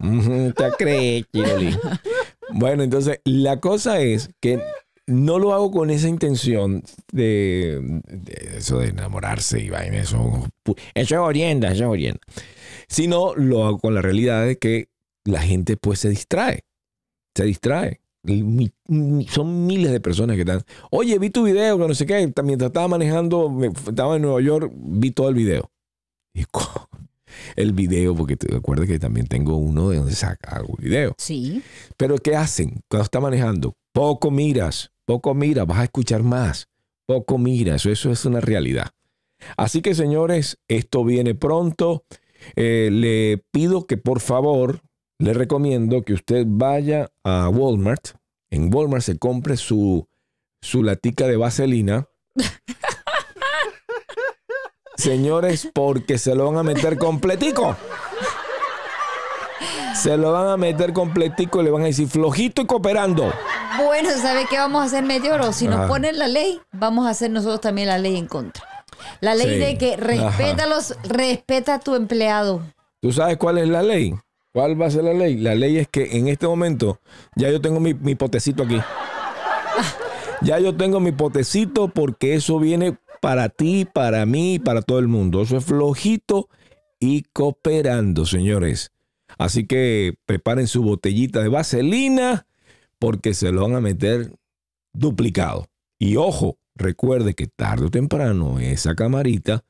¿Te 0.57 0.71
crees, 0.79 1.25
Chiroli? 1.33 1.79
Bueno, 2.51 2.83
entonces 2.83 3.21
la 3.25 3.61
cosa 3.61 4.01
es 4.01 4.31
que 4.40 4.61
no 5.07 5.38
lo 5.38 5.55
hago 5.55 5.71
con 5.71 5.90
esa 5.90 6.09
intención 6.09 6.83
de, 7.12 7.79
de 8.09 8.57
eso 8.59 8.81
de 8.81 8.88
enamorarse 8.88 9.61
y 9.61 9.71
vaina, 9.71 9.99
eso, 9.99 10.49
Eso 10.95 11.14
es 11.14 11.21
orienda, 11.21 11.69
eso 11.71 11.85
es 11.85 11.90
orienda. 11.90 12.21
sino 12.88 13.35
lo 13.37 13.64
hago 13.66 13.79
con 13.79 13.95
la 13.95 14.03
realidad 14.03 14.45
de 14.45 14.57
que 14.59 14.88
la 15.25 15.42
gente 15.42 15.77
pues 15.77 16.01
se 16.01 16.09
distrae, 16.09 16.64
se 17.37 17.45
distrae. 17.45 18.01
Son 19.28 19.66
miles 19.66 19.92
de 19.92 20.00
personas 20.00 20.36
que 20.36 20.42
están, 20.42 20.62
oye, 20.90 21.18
vi 21.18 21.30
tu 21.30 21.44
video, 21.44 21.78
que 21.78 21.88
no 21.88 21.94
sé 21.94 22.06
qué, 22.06 22.32
mientras 22.42 22.68
estaba 22.68 22.88
manejando, 22.88 23.52
estaba 23.88 24.16
en 24.16 24.22
Nueva 24.22 24.40
York, 24.40 24.72
vi 24.74 25.10
todo 25.10 25.28
el 25.28 25.34
video. 25.34 25.70
Y 26.34 26.44
el 27.56 27.72
video, 27.72 28.14
porque 28.14 28.36
te 28.36 28.54
acuerdas 28.54 28.86
que 28.86 28.98
también 28.98 29.26
tengo 29.26 29.56
uno 29.56 29.90
de 29.90 29.98
donde 29.98 30.14
saca 30.14 30.56
algún 30.56 30.76
video. 30.78 31.14
Sí. 31.18 31.62
Pero 31.96 32.16
¿qué 32.18 32.36
hacen 32.36 32.80
cuando 32.88 33.04
está 33.04 33.20
manejando? 33.20 33.74
Poco 33.92 34.30
miras, 34.30 34.92
poco 35.04 35.34
miras, 35.34 35.66
vas 35.66 35.78
a 35.78 35.84
escuchar 35.84 36.22
más. 36.22 36.68
Poco 37.06 37.38
miras, 37.38 37.86
eso 37.86 38.10
es 38.10 38.24
una 38.24 38.40
realidad. 38.40 38.90
Así 39.56 39.80
que 39.80 39.94
señores, 39.94 40.58
esto 40.68 41.04
viene 41.04 41.34
pronto. 41.34 42.04
Eh, 42.56 42.90
le 42.92 43.42
pido 43.50 43.86
que 43.86 43.96
por 43.96 44.20
favor, 44.20 44.82
le 45.18 45.33
recomiendo 45.33 46.02
que 46.02 46.12
usted 46.14 46.44
vaya 46.46 47.11
a 47.24 47.48
Walmart. 47.48 48.09
En 48.50 48.72
Walmart 48.74 49.02
se 49.02 49.18
compre 49.18 49.57
su, 49.57 50.07
su 50.61 50.83
latica 50.83 51.26
de 51.26 51.37
vaselina. 51.37 52.07
Señores, 54.96 55.68
porque 55.74 56.18
se 56.18 56.35
lo 56.35 56.46
van 56.46 56.59
a 56.59 56.62
meter 56.62 56.96
completico. 56.98 57.76
Se 59.94 60.16
lo 60.16 60.33
van 60.33 60.48
a 60.48 60.57
meter 60.57 60.92
completico 60.92 61.61
y 61.61 61.64
le 61.64 61.70
van 61.70 61.83
a 61.83 61.87
decir 61.87 62.09
flojito 62.09 62.62
y 62.62 62.66
cooperando. 62.66 63.33
Bueno, 63.85 64.11
¿sabe 64.20 64.46
qué 64.48 64.57
vamos 64.59 64.83
a 64.83 64.85
hacer, 64.87 65.05
Meteoro? 65.05 65.52
Si 65.52 65.66
nos 65.66 65.81
Ajá. 65.81 65.88
ponen 65.88 66.18
la 66.18 66.29
ley, 66.29 66.61
vamos 66.72 67.07
a 67.07 67.11
hacer 67.11 67.31
nosotros 67.31 67.61
también 67.61 67.88
la 67.88 67.98
ley 67.98 68.16
en 68.16 68.26
contra. 68.26 68.64
La 69.20 69.35
ley 69.35 69.48
Sí. 69.55 69.59
de 69.59 69.79
que 69.79 69.96
respétalos, 69.96 70.94
respeta 71.05 71.74
a 71.74 71.81
tu 71.81 71.94
empleado. 71.94 72.62
¿Tú 73.00 73.12
sabes 73.12 73.37
cuál 73.37 73.59
es 73.59 73.68
la 73.68 73.83
ley? 73.83 74.14
¿Cuál 74.57 74.81
va 74.81 74.87
a 74.87 74.90
ser 74.90 75.05
la 75.05 75.12
ley? 75.12 75.37
La 75.37 75.55
ley 75.55 75.77
es 75.77 75.87
que 75.87 76.16
en 76.16 76.29
este 76.29 76.47
momento 76.47 76.99
ya 77.35 77.51
yo 77.51 77.61
tengo 77.61 77.79
mi, 77.79 77.92
potecito 78.14 78.62
aquí. 78.62 78.79
Ya 80.40 80.59
yo 80.59 80.75
tengo 80.75 80.99
mi 80.99 81.12
potecito 81.12 81.88
porque 81.88 82.37
eso 82.37 82.59
viene 82.59 82.97
para 83.21 83.51
ti, 83.51 83.85
para 83.85 84.25
mí, 84.25 84.59
para 84.59 84.81
todo 84.81 84.99
el 84.99 85.09
mundo. 85.09 85.42
Eso 85.42 85.59
es 85.59 85.64
flojito 85.66 86.49
y 86.99 87.25
cooperando, 87.35 88.25
señores. 88.25 88.92
Así 89.37 89.66
que 89.66 90.14
preparen 90.25 90.69
su 90.69 90.83
botellita 90.83 91.42
de 91.42 91.49
vaselina 91.49 92.47
porque 92.99 93.35
se 93.35 93.53
lo 93.53 93.61
van 93.61 93.75
a 93.75 93.83
meter 93.83 94.33
duplicado. 94.95 95.66
Y 95.99 96.16
ojo, 96.16 96.57
recuerde 96.75 97.35
que 97.35 97.47
tarde 97.47 97.85
o 97.85 97.90
temprano 97.90 98.59
esa 98.59 98.95
camarita 98.95 99.64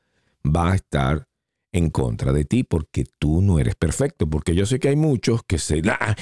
va 0.44 0.70
a 0.70 0.76
estar 0.76 1.26
en 1.76 1.90
contra 1.90 2.32
de 2.32 2.44
ti 2.44 2.64
porque 2.64 3.04
tú 3.18 3.42
no 3.42 3.58
eres 3.58 3.74
perfecto. 3.76 4.26
Porque 4.26 4.54
yo 4.54 4.66
sé 4.66 4.78
que 4.80 4.88
hay 4.88 4.96
muchos 4.96 5.42
que 5.46 5.58
se... 5.58 5.82
Ah, 5.88 6.14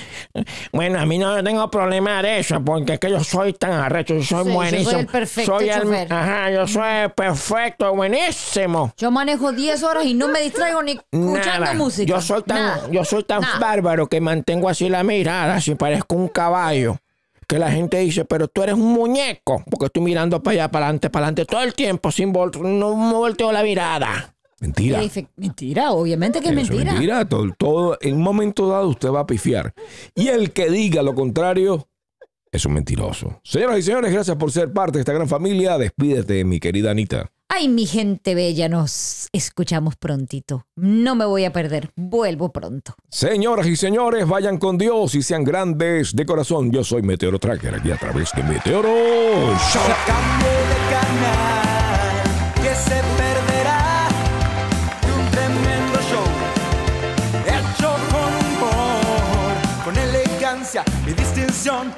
Bueno, 0.72 0.98
a 1.00 1.06
mí 1.06 1.18
no 1.18 1.42
tengo 1.42 1.70
problema 1.70 2.22
de 2.22 2.40
eso, 2.40 2.62
porque 2.64 2.94
es 2.94 2.98
que 3.00 3.10
yo 3.10 3.22
soy 3.22 3.52
tan 3.54 3.72
arrecho, 3.72 4.14
yo 4.14 4.22
soy 4.22 4.24
Sí, 4.24 4.34
yo 4.34 4.42
soy 4.44 4.52
buenísimo. 4.52 4.98
el 5.00 5.06
perfecto 5.06 5.58
Soy 5.58 5.68
el- 5.68 5.82
chofer. 5.82 6.12
ajá, 6.12 6.50
yo 6.50 6.66
soy 6.66 7.08
perfecto, 7.16 7.94
buenísimo. 7.94 8.92
Yo 8.96 9.10
manejo 9.10 9.52
10 9.52 9.82
horas 9.82 10.04
y 10.04 10.14
no 10.14 10.28
me 10.28 10.40
distraigo 10.40 10.82
ni 10.82 10.92
escuchando 10.92 11.60
Nada. 11.60 11.74
música. 11.74 12.06
Yo 12.08 12.20
soy 12.20 12.42
tan, 12.42 12.56
Nada. 12.56 12.88
yo 12.90 13.04
soy 13.04 13.22
tan 13.24 13.40
Nada. 13.42 13.58
bárbaro 13.58 14.06
que 14.08 14.20
mantengo 14.20 14.68
así 14.68 14.88
la 14.88 15.02
mirada, 15.02 15.54
así 15.56 15.74
parezco 15.74 16.16
un 16.16 16.28
caballo. 16.28 16.96
Que 17.46 17.58
la 17.58 17.70
gente 17.70 17.98
dice, 17.98 18.24
pero 18.24 18.48
tú 18.48 18.62
eres 18.62 18.74
un 18.74 18.92
muñeco, 18.94 19.62
porque 19.70 19.86
estoy 19.86 20.02
mirando 20.02 20.42
para 20.42 20.52
allá, 20.54 20.70
para 20.70 20.86
adelante, 20.86 21.10
para 21.10 21.26
adelante 21.26 21.44
todo 21.44 21.62
el 21.62 21.74
tiempo, 21.74 22.10
sin 22.10 22.32
vol 22.32 22.50
no 22.62 22.96
me 22.96 23.12
volteo 23.12 23.52
la 23.52 23.62
mirada. 23.62 24.33
Mentira. 24.60 25.00
Mentira, 25.36 25.92
obviamente 25.92 26.40
que 26.40 26.48
es 26.48 26.52
Eso 26.56 26.72
mentira. 26.72 26.92
mentira. 26.92 27.28
Todo, 27.28 27.52
todo- 27.58 27.98
en 28.00 28.14
un 28.16 28.22
momento 28.22 28.68
dado 28.68 28.88
usted 28.88 29.10
va 29.10 29.20
a 29.20 29.26
pifiar. 29.26 29.74
Y 30.14 30.28
el 30.28 30.52
que 30.52 30.70
diga 30.70 31.02
lo 31.02 31.14
contrario 31.14 31.88
es 32.52 32.64
un 32.64 32.72
mentiroso. 32.74 33.40
Señoras 33.44 33.78
y 33.78 33.82
señores, 33.82 34.12
gracias 34.12 34.36
por 34.36 34.50
ser 34.52 34.72
parte 34.72 34.98
de 34.98 35.00
esta 35.00 35.12
gran 35.12 35.28
familia. 35.28 35.76
Despídete, 35.76 36.44
mi 36.44 36.60
querida 36.60 36.92
Anita. 36.92 37.30
Ay, 37.48 37.68
mi 37.68 37.86
gente 37.86 38.34
bella, 38.34 38.68
nos 38.68 39.28
escuchamos 39.32 39.94
prontito. 39.96 40.66
No 40.76 41.14
me 41.14 41.24
voy 41.24 41.44
a 41.44 41.52
perder, 41.52 41.90
vuelvo 41.94 42.50
pronto. 42.52 42.94
Señoras 43.10 43.66
y 43.68 43.76
señores, 43.76 44.26
vayan 44.26 44.58
con 44.58 44.76
Dios 44.78 45.14
y 45.14 45.22
sean 45.22 45.44
grandes 45.44 46.16
de 46.16 46.26
corazón. 46.26 46.72
Yo 46.72 46.82
soy 46.82 47.02
Meteoro 47.02 47.38
Tracker 47.38 47.74
aquí 47.76 47.92
a 47.92 47.96
través 47.96 48.32
de 48.32 48.42
Meteoro 48.42 48.88
Show. 49.72 49.82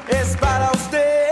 Es 0.09 0.37
para 0.37 0.71
usted. 0.71 1.26